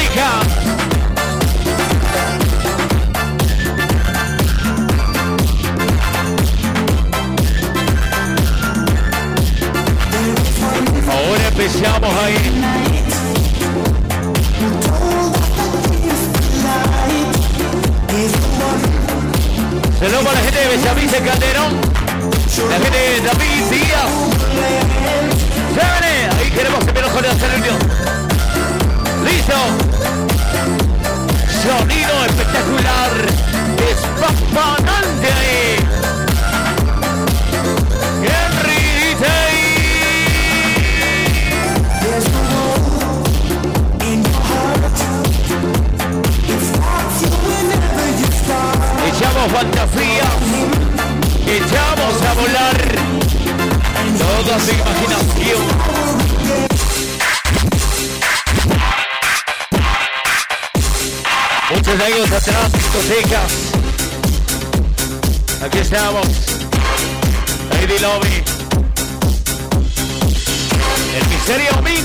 Empezamos 11.63 12.09
ahí. 12.23 12.35
Saludos 19.99 20.23
para 20.23 20.33
la 20.33 20.41
gente 20.41 20.59
de 20.59 20.67
Bellavista 20.69 21.17
Calderón. 21.19 21.79
La 22.67 22.79
gente 22.79 22.97
de 22.97 23.21
David 23.21 23.63
Díaz. 23.69 24.09
¡Chévere! 25.75 26.29
Ahí 26.39 26.49
queremos 26.49 26.83
que 26.83 26.93
me 26.93 27.01
lo 27.01 27.07
hacer 27.07 27.51
el 27.53 27.61
¡Listo! 29.23 29.59
Sonido 31.61 32.25
espectacular. 32.25 33.11
Espampanante 33.87 35.27
ahí. 35.31 36.00
Echamos 49.41 49.59
fantasía, 49.59 50.23
echamos 51.47 52.21
a 52.21 52.33
volar 52.35 52.77
toda 54.19 54.59
su 54.59 54.71
imaginación. 54.71 55.63
Muchos 61.73 61.99
años 62.01 62.31
atrás, 62.31 62.71
discotecas. 62.71 63.51
Aquí 65.65 65.77
estamos. 65.79 66.27
Lady 67.71 67.97
Lobby. 67.97 68.43
El 71.15 71.27
misterio 71.29 71.81
Mix. 71.81 72.03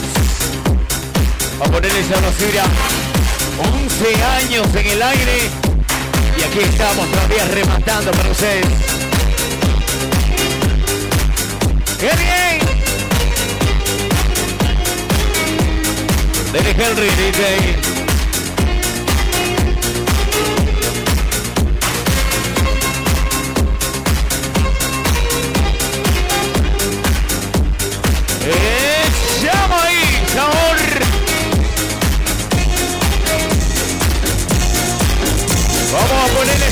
A 1.60 1.64
ponerle 1.64 2.00
esa 2.00 2.14
basura. 2.14 2.64
11 3.58 4.24
años 4.24 4.66
en 4.74 4.86
el 4.86 5.02
aire. 5.02 5.55
Aquí 6.46 6.60
estamos 6.60 7.10
todavía 7.10 7.44
rematando 7.46 8.12
para 8.12 8.30
ustedes. 8.30 8.66
¡Qué 11.98 12.10
bien! 12.16 12.60
Dele 16.52 16.70
Henry, 16.70 17.08
DJ. 17.08 17.95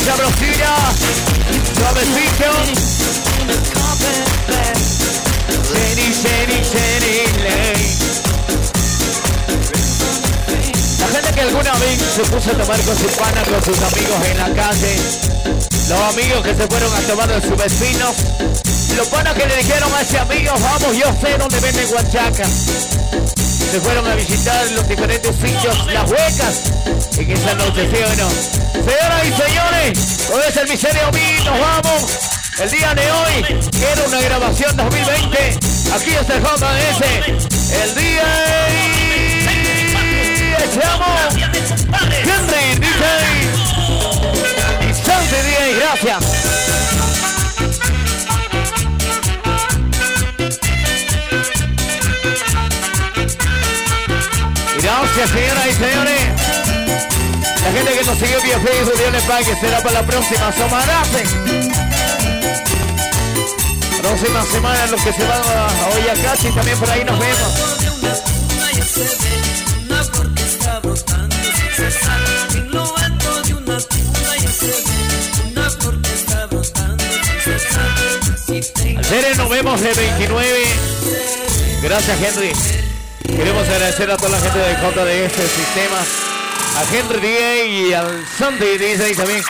Sabrosilla, 0.05 0.75
suavecito. 1.79 2.95
Seri, 6.25 6.65
seri, 6.65 7.27
ley. 7.43 7.97
La 11.01 11.09
gente 11.09 11.33
que 11.35 11.41
alguna 11.41 11.73
vez 11.75 11.99
se 12.15 12.23
puso 12.23 12.51
a 12.51 12.55
tomar 12.55 12.81
con 12.81 12.97
sus 12.97 13.13
panas, 13.13 13.49
con 13.49 13.63
sus 13.63 13.79
amigos 13.83 14.27
en 14.31 14.39
la 14.39 14.55
calle, 14.55 14.97
los 15.89 16.01
amigos 16.15 16.43
que 16.45 16.55
se 16.55 16.67
fueron 16.67 16.95
a 16.95 17.01
tomar 17.01 17.31
con 17.31 17.43
sus 17.43 17.57
vecinos, 17.57 18.15
los 18.97 19.09
panas 19.09 19.35
que 19.35 19.47
le 19.47 19.57
dijeron 19.57 19.93
a 19.93 20.01
ese 20.01 20.19
amigo, 20.19 20.53
vamos, 20.61 20.97
yo 20.97 21.13
sé 21.21 21.37
dónde 21.37 21.61
venden 21.61 21.89
guachaca. 21.91 22.45
Se 23.75 23.81
fueron 23.81 24.07
a 24.07 24.15
visitar 24.15 24.71
los 24.71 24.87
diferentes 24.87 25.35
sitios, 25.35 25.87
las 25.93 26.09
huecas, 26.09 26.63
en 27.19 27.29
esa 27.29 27.55
noche, 27.57 27.91
¿sí 27.91 27.97
o 28.05 28.09
no? 28.23 28.31
Señoras 28.71 29.25
y 29.25 29.33
señores, 29.33 29.99
es 30.49 30.57
el 30.59 30.69
Misterio 30.69 31.11
Mí, 31.11 31.43
nos 31.45 31.59
vamos. 31.59 32.05
El 32.61 32.71
día 32.71 32.95
de 32.95 33.11
hoy 33.11 33.45
era 33.83 34.07
una 34.07 34.21
grabación 34.21 34.77
2020. 34.77 35.59
Aquí 35.93 36.15
está 36.15 36.35
el 36.37 36.43
JS. 36.45 37.03
El 37.83 37.95
día 37.97 38.23
echamos 40.63 41.35
Henry 42.23 42.79
DJ 42.79 42.95
y 44.81 44.95
DJ. 45.35 45.75
Gracias. 45.81 46.94
Gracias, 55.17 55.31
señoras 55.31 55.67
y 55.69 55.73
señores. 55.75 56.21
La 57.63 57.73
gente 57.73 57.99
que 57.99 58.05
nos 58.05 58.19
siguió 58.19 58.43
vía 58.43 58.59
Facebook, 58.59 58.99
Dios 58.99 59.13
les 59.13 59.23
pague. 59.23 59.57
Será 59.61 59.79
para 59.79 59.93
la 59.93 60.03
próxima 60.03 60.51
semana. 60.51 61.03
Próxima 64.01 64.45
semana 64.45 64.87
los 64.89 65.01
que 65.01 65.13
se 65.13 65.23
van 65.23 65.41
a 65.41 65.69
y 66.43 66.51
también 66.51 66.79
por 66.79 66.91
ahí 66.91 67.05
nos 67.05 67.19
vemos. 67.21 67.39
Seres 79.09 79.37
nos 79.37 79.49
vemos 79.49 79.81
el 79.81 79.95
29. 79.95 80.65
Gracias 81.83 82.19
Henry. 82.21 82.84
Queremos 83.37 83.69
agradecer 83.69 84.11
a 84.11 84.17
toda 84.17 84.31
la 84.31 84.39
gente 84.39 84.59
de 84.59 84.75
contra 84.81 85.05
de 85.05 85.25
este 85.27 85.43
sistema. 85.43 85.99
A 86.77 86.85
Henry 86.95 87.21
DJ 87.21 87.67
y 87.67 87.93
al 87.93 88.27
Sunday 88.27 88.79
DJ 88.79 89.15
también. 89.15 89.43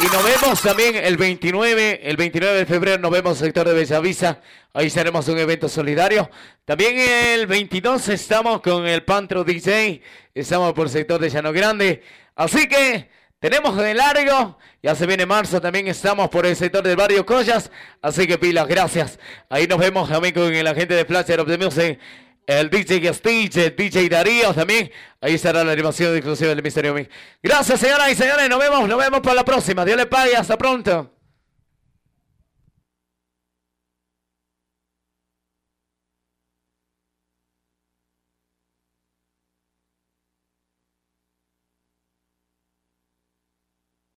Y 0.00 0.04
nos 0.04 0.24
vemos 0.24 0.62
también 0.62 0.96
el 0.96 1.16
29, 1.16 2.00
el 2.02 2.16
29 2.16 2.58
de 2.58 2.66
febrero 2.66 2.98
nos 2.98 3.10
vemos 3.10 3.38
en 3.38 3.44
el 3.44 3.48
sector 3.48 3.68
de 3.68 3.74
Bellavista. 3.74 4.40
Ahí 4.72 4.86
estaremos 4.86 5.28
un 5.28 5.38
evento 5.38 5.68
solidario. 5.68 6.30
También 6.64 6.98
el 6.98 7.46
22 7.46 8.08
estamos 8.08 8.60
con 8.60 8.86
el 8.86 9.02
Pantro 9.04 9.44
DJ. 9.44 10.00
Estamos 10.34 10.72
por 10.72 10.86
el 10.86 10.92
sector 10.92 11.20
de 11.20 11.28
Llano 11.28 11.52
Grande. 11.52 12.02
Así 12.34 12.68
que 12.68 13.08
Tenemos 13.40 13.76
de 13.76 13.94
largo, 13.94 14.58
ya 14.82 14.96
se 14.96 15.06
viene 15.06 15.24
marzo, 15.24 15.60
también 15.60 15.86
estamos 15.86 16.28
por 16.28 16.44
el 16.44 16.56
sector 16.56 16.82
del 16.82 16.96
barrio 16.96 17.24
Collas, 17.24 17.70
así 18.02 18.26
que 18.26 18.36
pilas, 18.36 18.66
gracias. 18.66 19.20
Ahí 19.48 19.68
nos 19.68 19.78
vemos 19.78 20.08
también 20.08 20.34
con 20.34 20.52
la 20.64 20.74
gente 20.74 20.94
de 20.94 21.04
Flasher 21.04 21.38
of 21.38 21.46
the 21.46 21.56
Music, 21.56 22.00
el 22.48 22.70
DJ 22.70 23.12
Stitch, 23.12 23.56
el 23.58 23.76
DJ 23.76 24.08
Darío 24.08 24.54
también. 24.54 24.90
Ahí 25.20 25.34
estará 25.34 25.62
la 25.62 25.72
animación 25.72 26.14
exclusiva 26.16 26.48
del 26.48 26.62
Misterio 26.62 26.94
Mix. 26.94 27.10
Gracias, 27.42 27.78
señoras 27.78 28.10
y 28.10 28.14
señores, 28.14 28.48
nos 28.48 28.58
vemos, 28.58 28.88
nos 28.88 28.98
vemos 28.98 29.20
para 29.20 29.34
la 29.34 29.44
próxima. 29.44 29.84
Dios 29.84 29.98
les 29.98 30.06
pague, 30.06 30.34
hasta 30.34 30.56
pronto. 30.56 31.17